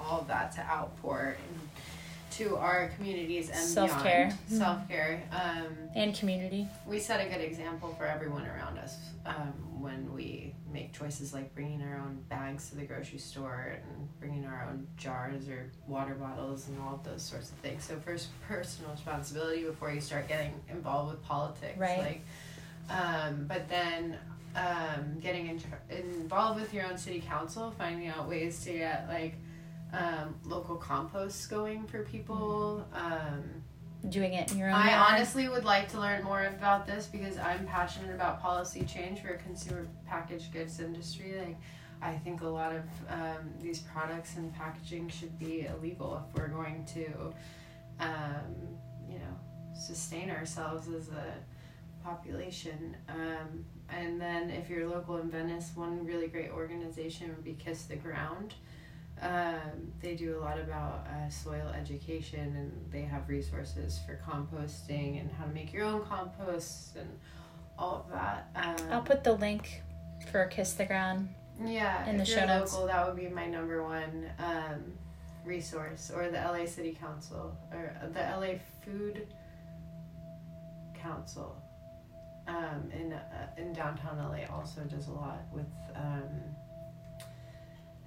all 0.00 0.20
of 0.20 0.28
that 0.28 0.52
to 0.52 0.60
outpour 0.60 1.36
and 1.36 1.60
to 2.36 2.56
our 2.56 2.90
communities 2.96 3.50
and 3.50 3.58
self 3.58 4.02
care, 4.02 4.30
mm-hmm. 4.32 4.58
self 4.58 4.88
care, 4.88 5.22
um, 5.32 5.66
and 5.94 6.14
community. 6.14 6.66
We 6.86 6.98
set 6.98 7.24
a 7.24 7.28
good 7.28 7.40
example 7.42 7.94
for 7.98 8.06
everyone 8.06 8.46
around 8.46 8.78
us 8.78 8.96
um, 9.26 9.52
when 9.80 10.12
we 10.14 10.54
make 10.72 10.92
choices 10.92 11.34
like 11.34 11.54
bringing 11.54 11.82
our 11.82 11.98
own 11.98 12.22
bags 12.28 12.70
to 12.70 12.76
the 12.76 12.84
grocery 12.84 13.18
store 13.18 13.76
and 13.82 14.08
bringing 14.18 14.46
our 14.46 14.66
own 14.68 14.86
jars 14.96 15.48
or 15.48 15.70
water 15.86 16.14
bottles 16.14 16.68
and 16.68 16.80
all 16.80 16.94
of 16.94 17.04
those 17.04 17.22
sorts 17.22 17.50
of 17.50 17.56
things. 17.58 17.84
So 17.84 17.96
first, 18.04 18.28
personal 18.48 18.92
responsibility 18.92 19.64
before 19.64 19.92
you 19.92 20.00
start 20.00 20.28
getting 20.28 20.54
involved 20.70 21.10
with 21.10 21.22
politics, 21.24 21.78
right? 21.78 21.98
Like, 21.98 22.22
um, 22.90 23.46
but 23.46 23.68
then 23.68 24.18
um, 24.56 25.18
getting 25.20 25.48
in, 25.48 25.60
involved 25.90 26.60
with 26.60 26.72
your 26.72 26.86
own 26.86 26.96
city 26.98 27.22
council, 27.26 27.74
finding 27.76 28.08
out 28.08 28.28
ways 28.28 28.64
to 28.64 28.72
get 28.72 29.06
like 29.08 29.34
um, 29.92 30.34
local 30.44 30.76
composts 30.76 31.46
going 31.46 31.86
for 31.86 32.02
people. 32.04 32.86
Um, 32.92 33.42
Doing 34.08 34.34
it 34.34 34.50
in 34.50 34.58
your 34.58 34.68
own. 34.68 34.74
I 34.74 34.90
yard. 34.90 35.06
honestly 35.12 35.48
would 35.48 35.64
like 35.64 35.88
to 35.92 36.00
learn 36.00 36.24
more 36.24 36.44
about 36.44 36.86
this 36.86 37.06
because 37.06 37.38
I'm 37.38 37.66
passionate 37.66 38.12
about 38.12 38.42
policy 38.42 38.82
change 38.84 39.20
for 39.20 39.28
a 39.28 39.38
consumer 39.38 39.86
packaged 40.06 40.52
goods 40.52 40.80
industry. 40.80 41.36
Like, 41.38 41.56
I 42.02 42.18
think 42.18 42.40
a 42.40 42.48
lot 42.48 42.72
of 42.74 42.82
um, 43.08 43.52
these 43.60 43.78
products 43.78 44.36
and 44.36 44.52
packaging 44.54 45.08
should 45.08 45.38
be 45.38 45.66
illegal 45.66 46.20
if 46.26 46.36
we're 46.36 46.48
going 46.48 46.84
to, 46.94 47.06
um, 48.00 48.56
you 49.08 49.18
know, 49.20 49.38
sustain 49.72 50.30
ourselves 50.30 50.88
as 50.88 51.08
a 51.10 51.34
population. 52.02 52.96
Um, 53.08 53.64
and 53.88 54.20
then 54.20 54.50
if 54.50 54.68
you're 54.68 54.88
local 54.88 55.18
in 55.18 55.30
Venice, 55.30 55.70
one 55.76 56.04
really 56.04 56.26
great 56.26 56.50
organization 56.50 57.28
would 57.28 57.44
be 57.44 57.54
Kiss 57.54 57.84
the 57.84 57.94
Ground. 57.96 58.54
Um, 59.22 59.92
they 60.00 60.16
do 60.16 60.36
a 60.36 60.40
lot 60.40 60.58
about 60.58 61.06
uh, 61.06 61.30
soil 61.30 61.68
education 61.68 62.56
and 62.56 62.92
they 62.92 63.02
have 63.02 63.28
resources 63.28 64.00
for 64.04 64.20
composting 64.28 65.20
and 65.20 65.30
how 65.30 65.44
to 65.44 65.52
make 65.52 65.72
your 65.72 65.84
own 65.84 66.04
compost 66.04 66.96
and 66.96 67.08
all 67.78 68.04
of 68.04 68.12
that. 68.12 68.50
Um, 68.56 68.92
I'll 68.92 69.02
put 69.02 69.22
the 69.22 69.34
link 69.34 69.82
for 70.32 70.46
Kiss 70.46 70.72
the 70.72 70.86
Ground. 70.86 71.28
Yeah, 71.64 72.08
in 72.08 72.16
the 72.16 72.24
show 72.24 72.44
notes. 72.46 72.72
Local, 72.72 72.88
that 72.88 73.06
would 73.06 73.16
be 73.16 73.28
my 73.28 73.46
number 73.46 73.84
one 73.84 74.28
um, 74.38 74.92
resource, 75.44 76.10
or 76.12 76.28
the 76.28 76.38
LA 76.38 76.66
City 76.66 76.96
Council, 76.98 77.56
or 77.72 77.94
the 78.12 78.20
LA 78.20 78.58
Food 78.84 79.26
Council. 80.98 81.56
Um, 82.48 82.90
in 82.92 83.12
uh, 83.12 83.48
in 83.56 83.72
downtown 83.72 84.18
LA 84.18 84.52
also 84.52 84.80
does 84.80 85.06
a 85.06 85.12
lot 85.12 85.42
with 85.52 85.70
um, 85.94 86.28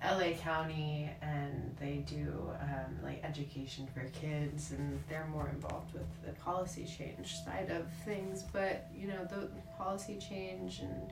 LA 0.05 0.35
County 0.37 1.09
and 1.21 1.75
they 1.79 2.03
do 2.07 2.49
um, 2.61 3.03
like 3.03 3.23
education 3.23 3.87
for 3.93 4.01
kids 4.19 4.71
and 4.71 5.01
they're 5.09 5.27
more 5.31 5.49
involved 5.49 5.93
with 5.93 6.03
the 6.25 6.31
policy 6.41 6.85
change 6.85 7.35
side 7.43 7.69
of 7.71 7.85
things. 8.03 8.43
But 8.53 8.87
you 8.95 9.07
know, 9.07 9.25
the 9.25 9.49
policy 9.77 10.17
change 10.17 10.79
and 10.79 11.11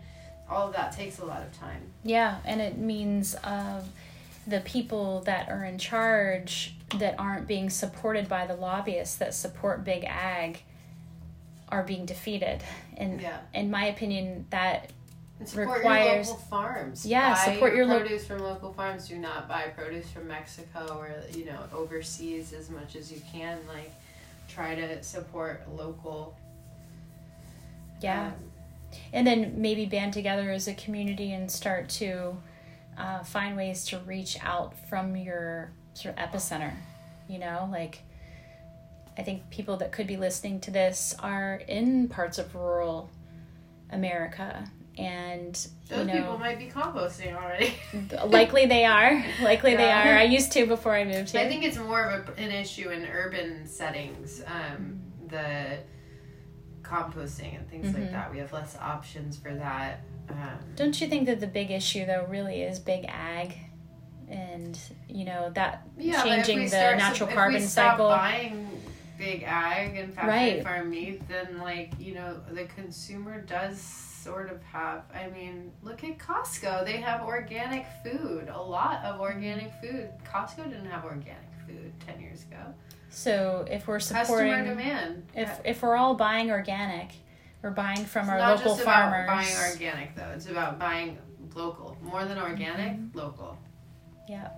all 0.49 0.67
of 0.67 0.73
that 0.73 0.91
takes 0.91 1.19
a 1.19 1.25
lot 1.25 1.41
of 1.41 1.57
time. 1.57 1.81
Yeah, 2.03 2.37
and 2.45 2.61
it 2.61 2.77
means 2.77 3.35
uh, 3.43 3.81
the 4.45 4.59
people 4.61 5.21
that 5.21 5.49
are 5.49 5.63
in 5.63 5.77
charge 5.77 6.75
that 6.99 7.15
aren't 7.17 7.47
being 7.47 7.69
supported 7.69 8.27
by 8.27 8.45
the 8.45 8.55
lobbyists 8.55 9.15
that 9.15 9.33
support 9.33 9.83
big 9.83 10.03
ag 10.03 10.63
are 11.69 11.83
being 11.83 12.05
defeated. 12.05 12.61
And 12.97 13.21
yeah. 13.21 13.39
in 13.53 13.71
my 13.71 13.85
opinion, 13.85 14.45
that 14.49 14.91
and 15.43 15.49
support 15.49 15.77
requires 15.77 16.27
your 16.27 16.35
local 16.35 16.47
farms. 16.49 17.05
Yeah, 17.05 17.33
buy 17.33 17.53
support 17.53 17.75
your, 17.75 17.85
your 17.85 17.99
produce 17.99 18.29
lo- 18.29 18.37
from 18.37 18.45
local 18.45 18.73
farms. 18.73 19.07
Do 19.09 19.17
not 19.17 19.49
buy 19.49 19.63
produce 19.75 20.09
from 20.09 20.27
Mexico 20.27 20.97
or 20.97 21.11
you 21.37 21.45
know 21.45 21.59
overseas 21.73 22.53
as 22.53 22.69
much 22.69 22.95
as 22.95 23.11
you 23.11 23.21
can. 23.31 23.59
Like, 23.67 23.91
try 24.47 24.75
to 24.75 25.03
support 25.03 25.63
local. 25.75 26.37
Yeah, 28.01 28.27
um, 28.27 28.33
and 29.11 29.27
then 29.27 29.55
maybe 29.57 29.85
band 29.85 30.13
together 30.13 30.49
as 30.51 30.67
a 30.67 30.73
community 30.73 31.33
and 31.33 31.51
start 31.51 31.89
to 31.89 32.37
uh, 32.97 33.23
find 33.23 33.57
ways 33.57 33.85
to 33.87 33.99
reach 33.99 34.37
out 34.41 34.73
from 34.89 35.15
your 35.17 35.71
sort 35.93 36.17
of 36.17 36.29
epicenter. 36.31 36.73
You 37.27 37.39
know, 37.39 37.67
like. 37.71 37.99
I 39.15 39.21
think 39.21 39.47
people 39.51 39.77
that 39.77 39.91
could 39.91 40.07
be 40.07 40.17
listening 40.17 40.59
to 40.61 40.71
this 40.71 41.15
are 41.19 41.61
in 41.67 42.07
parts 42.07 42.39
of 42.39 42.55
rural 42.55 43.11
America 43.91 44.71
and 44.97 45.53
those 45.89 45.99
you 45.99 46.05
know, 46.05 46.13
people 46.13 46.37
might 46.37 46.59
be 46.59 46.67
composting 46.67 47.35
already. 47.35 47.73
likely 48.27 48.65
they 48.65 48.85
are. 48.85 49.23
Likely 49.41 49.71
yeah. 49.71 49.77
they 49.77 49.91
are. 49.91 50.17
I 50.17 50.23
used 50.23 50.51
to 50.53 50.65
before 50.67 50.95
I 50.95 51.03
moved 51.03 51.31
here. 51.31 51.41
I 51.41 51.47
think 51.47 51.63
it's 51.63 51.77
more 51.77 52.03
of 52.03 52.29
a, 52.29 52.39
an 52.39 52.51
issue 52.51 52.89
in 52.89 53.05
urban 53.05 53.67
settings. 53.67 54.43
Um, 54.45 55.01
the 55.27 55.79
composting 56.83 57.57
and 57.57 57.67
things 57.69 57.87
mm-hmm. 57.87 58.01
like 58.01 58.11
that. 58.11 58.31
We 58.31 58.37
have 58.39 58.53
less 58.53 58.77
options 58.77 59.37
for 59.37 59.53
that. 59.53 60.01
Um, 60.29 60.59
Don't 60.75 60.99
you 61.01 61.07
think 61.07 61.25
that 61.25 61.39
the 61.39 61.47
big 61.47 61.71
issue 61.71 62.05
though 62.05 62.25
really 62.29 62.61
is 62.61 62.79
big 62.79 63.05
ag? 63.07 63.57
And 64.29 64.79
you 65.09 65.25
know 65.25 65.51
that 65.53 65.87
yeah, 65.97 66.23
changing 66.23 66.69
the 66.69 66.95
natural 66.95 67.29
if 67.29 67.35
carbon 67.35 67.61
cycle. 67.61 68.09
Buying 68.09 68.69
big 69.17 69.43
ag 69.43 69.95
and 69.95 70.13
factory 70.13 70.31
right. 70.31 70.63
farm 70.63 70.89
meat, 70.89 71.27
then 71.27 71.57
like 71.59 71.93
you 71.99 72.13
know 72.15 72.39
the 72.51 72.65
consumer 72.65 73.41
does 73.41 74.12
sort 74.23 74.49
of 74.51 74.61
have. 74.63 75.03
I 75.13 75.27
mean, 75.29 75.71
look 75.81 76.03
at 76.03 76.17
Costco. 76.17 76.85
They 76.85 76.97
have 76.97 77.21
organic 77.21 77.85
food. 78.03 78.49
A 78.53 78.61
lot 78.61 79.03
of 79.03 79.19
organic 79.19 79.71
food. 79.81 80.09
Costco 80.31 80.69
didn't 80.69 80.85
have 80.85 81.03
organic 81.05 81.49
food 81.67 81.91
10 82.05 82.21
years 82.21 82.43
ago. 82.43 82.73
So 83.09 83.65
if 83.69 83.87
we're 83.87 83.99
supporting 83.99 84.51
Customer 84.51 84.63
demand. 84.63 85.23
if 85.35 85.59
if 85.65 85.81
we're 85.83 85.95
all 85.95 86.15
buying 86.15 86.49
organic, 86.51 87.09
we're 87.61 87.69
buying 87.71 88.05
from 88.05 88.23
It's 88.23 88.29
our 88.31 88.37
not 88.39 88.57
local 88.57 88.73
just 88.73 88.83
farmers. 88.85 89.25
about 89.25 89.35
buying 89.37 89.71
organic 89.71 90.15
though. 90.15 90.31
It's 90.35 90.47
about 90.49 90.79
buying 90.79 91.17
local. 91.53 91.97
More 92.01 92.25
than 92.25 92.39
organic, 92.39 92.93
Mm-hmm. 92.93 93.17
local. 93.17 93.57
yeah. 94.27 94.49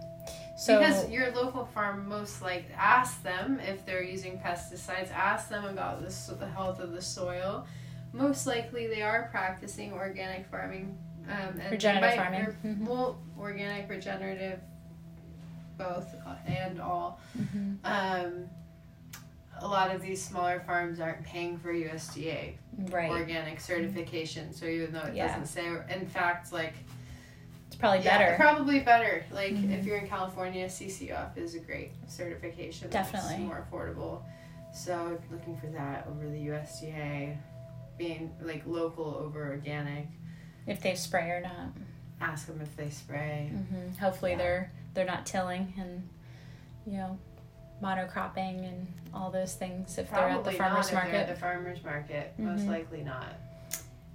So 0.57 0.79
because 0.79 1.09
your 1.09 1.31
local 1.33 1.65
farm 1.65 2.07
most 2.07 2.41
like 2.41 2.65
ask 2.77 3.21
them 3.23 3.59
if 3.59 3.85
they're 3.85 4.01
using 4.03 4.37
pesticides 4.39 5.11
ask 5.11 5.49
them 5.49 5.65
about 5.65 6.01
this 6.01 6.27
the 6.39 6.47
health 6.47 6.79
of 6.79 6.93
the 6.93 7.01
soil 7.01 7.67
most 8.15 8.47
likely 8.47 8.87
they 8.87 9.01
are 9.01 9.27
practicing 9.31 9.93
organic 9.93 10.45
farming 10.49 10.97
um, 11.29 11.59
and 11.59 11.71
Regenerative 11.71 12.17
might- 12.17 12.23
farming. 12.23 12.41
or- 12.41 12.57
Mhm. 12.63 12.87
well 12.87 13.19
organic 13.37 13.89
regenerative 13.89 14.59
both 15.77 16.15
and 16.47 16.79
all 16.79 17.19
Mhm. 17.37 17.77
um, 17.83 18.49
a 19.59 19.67
lot 19.67 19.93
of 19.93 20.01
these 20.01 20.23
smaller 20.23 20.59
farms 20.61 20.99
aren't 20.99 21.23
paying 21.23 21.57
for 21.57 21.71
USDA 21.73 22.57
right, 22.89 23.09
organic 23.09 23.59
certification 23.59 24.53
so 24.53 24.65
even 24.65 24.93
though 24.93 25.01
it 25.01 25.15
Yeah. 25.15 25.27
doesn't 25.27 25.47
say 25.47 25.67
in 25.89 26.05
fact 26.07 26.53
like 26.53 26.73
it's 27.67 27.75
probably 27.75 28.05
yeah, 28.05 28.17
better. 28.17 28.35
Probably 28.37 28.79
better. 28.81 29.25
Like 29.31 29.53
Mhm. 29.53 29.71
if 29.77 29.85
you're 29.85 29.97
in 29.97 30.07
California, 30.07 30.69
CCOF 30.69 31.35
is 31.35 31.55
a 31.55 31.59
great 31.59 31.91
certification. 32.07 32.89
Definitely. 32.91 33.33
It's 33.33 33.43
more 33.43 33.65
affordable. 33.69 34.21
So 34.71 35.19
looking 35.31 35.57
for 35.57 35.65
that 35.67 36.05
over 36.07 36.29
the 36.29 36.37
USDA, 36.45 37.35
being 37.97 38.31
like 38.41 38.63
local 38.65 39.05
over 39.15 39.47
organic. 39.51 40.07
if 40.67 40.81
they 40.81 40.95
spray 40.95 41.29
or 41.29 41.41
not. 41.41 41.67
Ask 42.19 42.47
them 42.47 42.59
if 42.61 42.75
they 42.75 42.89
spray. 42.89 43.51
hmm 43.53 43.89
Hopefully 43.99 44.31
Yeah. 44.31 44.37
they're 44.37 44.71
they're 44.93 45.05
not 45.05 45.25
tilling 45.25 45.73
and 45.77 46.07
you 46.87 46.93
know 46.97 47.17
monocropping 47.83 48.67
and 48.67 48.87
all 49.13 49.29
those 49.29 49.53
things 49.55 49.97
if 49.97 50.09
they're 50.09 50.19
at 50.29 50.43
the 50.43 50.51
Probably 50.51 50.57
farmers 50.57 50.75
not 50.75 50.85
if 50.85 50.91
they're 50.91 51.03
market. 51.03 51.29
at 51.29 51.35
the 51.35 51.39
farmers 51.41 51.83
market. 51.83 52.33
Most 52.39 52.61
Mhm. 52.65 52.69
likely 52.69 53.03
not. 53.03 53.33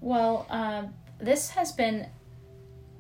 Well, 0.00 0.46
um, 0.50 0.94
this 1.18 1.50
has 1.50 1.72
been 1.72 2.06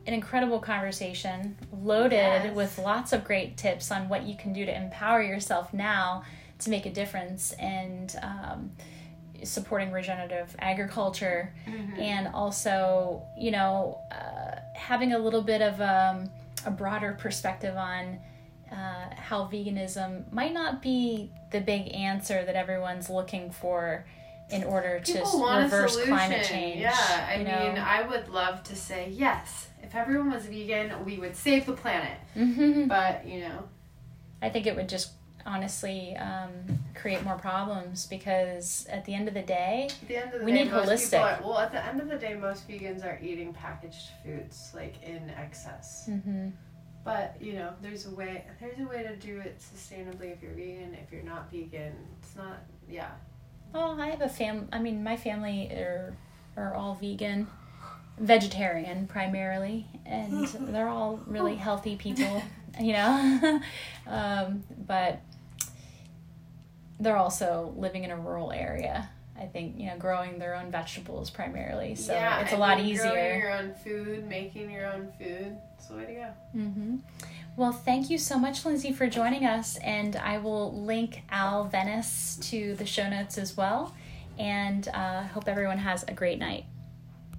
an 0.06 0.14
incredible 0.14 0.60
conversation, 0.60 1.56
loaded 1.72 2.12
Yes. 2.44 2.54
with 2.54 2.78
lots 2.78 3.12
of 3.12 3.24
great 3.24 3.56
tips 3.56 3.90
on 3.90 4.08
what 4.08 4.22
you 4.24 4.36
can 4.36 4.52
do 4.52 4.64
to 4.66 4.74
empower 4.74 5.22
yourself 5.22 5.72
now 5.74 6.22
to 6.58 6.70
make 6.70 6.84
a 6.86 6.90
difference 6.92 7.52
and 7.52 8.14
um, 8.22 8.72
supporting 9.44 9.92
regenerative 9.92 10.54
agriculture, 10.58 11.52
and 11.98 12.28
also, 12.28 13.22
you 13.38 13.50
know, 13.50 13.98
uh, 14.10 14.60
having 14.74 15.12
a 15.12 15.18
little 15.18 15.42
bit 15.42 15.62
of 15.62 15.80
um, 15.80 16.30
a 16.66 16.70
broader 16.70 17.16
perspective 17.18 17.76
on. 17.76 18.18
Uh, 18.70 19.12
how 19.16 19.48
veganism 19.52 20.32
might 20.32 20.52
not 20.54 20.80
be 20.80 21.28
the 21.50 21.60
big 21.60 21.92
answer 21.92 22.44
that 22.44 22.54
everyone's 22.54 23.10
looking 23.10 23.50
for 23.50 24.06
in 24.50 24.64
order 24.64 25.00
to 25.00 25.12
People 25.12 25.40
want 25.40 25.64
reverse 25.64 26.00
climate 26.04 26.44
change. 26.44 26.80
Yeah, 26.80 27.28
I 27.28 27.36
mean, 27.38 27.46
know? 27.46 27.84
I 27.84 28.02
would 28.02 28.28
love 28.28 28.62
to 28.64 28.76
say 28.76 29.08
yes. 29.10 29.68
If 29.82 29.94
everyone 29.94 30.30
was 30.30 30.46
vegan, 30.46 31.04
we 31.04 31.18
would 31.18 31.34
save 31.36 31.66
the 31.66 31.72
planet. 31.72 32.18
Mhm. 32.36 32.88
But 32.88 33.26
you 33.26 33.40
know, 33.40 33.68
I 34.42 34.50
think 34.50 34.66
it 34.66 34.76
would 34.76 34.88
just 34.88 35.12
honestly 35.46 36.16
um, 36.16 36.50
create 36.94 37.22
more 37.24 37.36
problems 37.36 38.06
because 38.06 38.86
at 38.90 39.04
the 39.04 39.14
end 39.14 39.28
of 39.28 39.34
the 39.34 39.42
day, 39.42 39.88
At 40.02 40.08
the 40.08 40.16
end 40.16 40.32
of 40.34 40.40
the 40.40 40.44
We 40.46 40.52
day, 40.52 40.64
need 40.64 40.72
holistic. 40.72 41.20
Are, 41.20 41.40
well, 41.42 41.58
at 41.58 41.72
the 41.72 41.84
end 41.84 42.00
of 42.00 42.08
the 42.08 42.16
day, 42.16 42.34
most 42.34 42.68
vegans 42.68 43.04
are 43.04 43.18
eating 43.22 43.52
packaged 43.52 44.08
foods 44.24 44.70
like 44.74 45.02
in 45.02 45.30
excess. 45.30 46.06
mhm, 46.08 46.52
But 47.04 47.36
you 47.40 47.54
know, 47.54 47.72
there's 47.82 48.06
a 48.06 48.10
way. 48.14 48.44
There's 48.60 48.78
a 48.78 48.84
way 48.88 49.02
to 49.02 49.16
do 49.16 49.38
it 49.40 49.58
sustainably 49.60 50.32
if 50.32 50.42
you're 50.42 50.52
vegan. 50.54 50.94
If 50.94 51.12
you're 51.12 51.22
not 51.22 51.50
vegan, 51.50 51.94
it's 52.22 52.36
not. 52.36 52.58
Yeah. 52.88 53.10
well, 53.72 54.00
I 54.00 54.08
have 54.08 54.20
a 54.20 54.28
fam. 54.28 54.68
I 54.72 54.78
mean, 54.80 55.02
my 55.02 55.16
family 55.16 55.70
are 55.72 56.14
are 56.56 56.74
all 56.74 56.94
vegan, 57.00 57.46
vegetarian 58.18 59.06
primarily, 59.06 59.86
and 60.04 60.46
they're 60.72 60.88
all 60.88 61.20
really 61.26 61.56
healthy 61.56 61.96
people. 61.96 62.42
You 62.80 62.92
know, 62.92 63.60
um, 64.06 64.62
but 64.86 65.20
they're 67.00 67.16
also 67.16 67.74
living 67.76 68.04
in 68.04 68.10
a 68.10 68.16
rural 68.16 68.52
area. 68.52 69.08
I 69.38 69.46
think 69.46 69.78
you 69.78 69.86
know, 69.86 69.96
growing 69.96 70.38
their 70.38 70.54
own 70.54 70.70
vegetables 70.70 71.30
primarily, 71.30 71.94
so 71.94 72.12
yeah, 72.12 72.40
it's 72.40 72.52
a 72.52 72.58
lot 72.58 72.78
easier. 72.78 73.10
Growing 73.10 73.40
your 73.40 73.52
own 73.52 73.74
food, 73.74 74.28
making 74.28 74.70
your 74.70 74.86
own 74.86 75.10
food. 75.18 75.56
It's 75.78 75.86
the 75.86 75.96
way 75.96 76.04
to 76.04 76.12
go. 76.12 76.28
Mm-hmm. 76.54 76.96
Well, 77.56 77.72
thank 77.72 78.10
you 78.10 78.18
so 78.18 78.38
much, 78.38 78.64
Lindsay, 78.64 78.92
for 78.92 79.06
joining 79.06 79.44
us. 79.44 79.76
And 79.78 80.16
I 80.16 80.38
will 80.38 80.72
link 80.82 81.22
OWL 81.32 81.64
Venice 81.64 82.38
to 82.50 82.74
the 82.76 82.86
show 82.86 83.08
notes 83.08 83.38
as 83.38 83.56
well. 83.56 83.94
And 84.38 84.86
uh, 84.88 85.24
hope 85.24 85.48
everyone 85.48 85.78
has 85.78 86.04
a 86.04 86.12
great 86.12 86.38
night. 86.38 86.64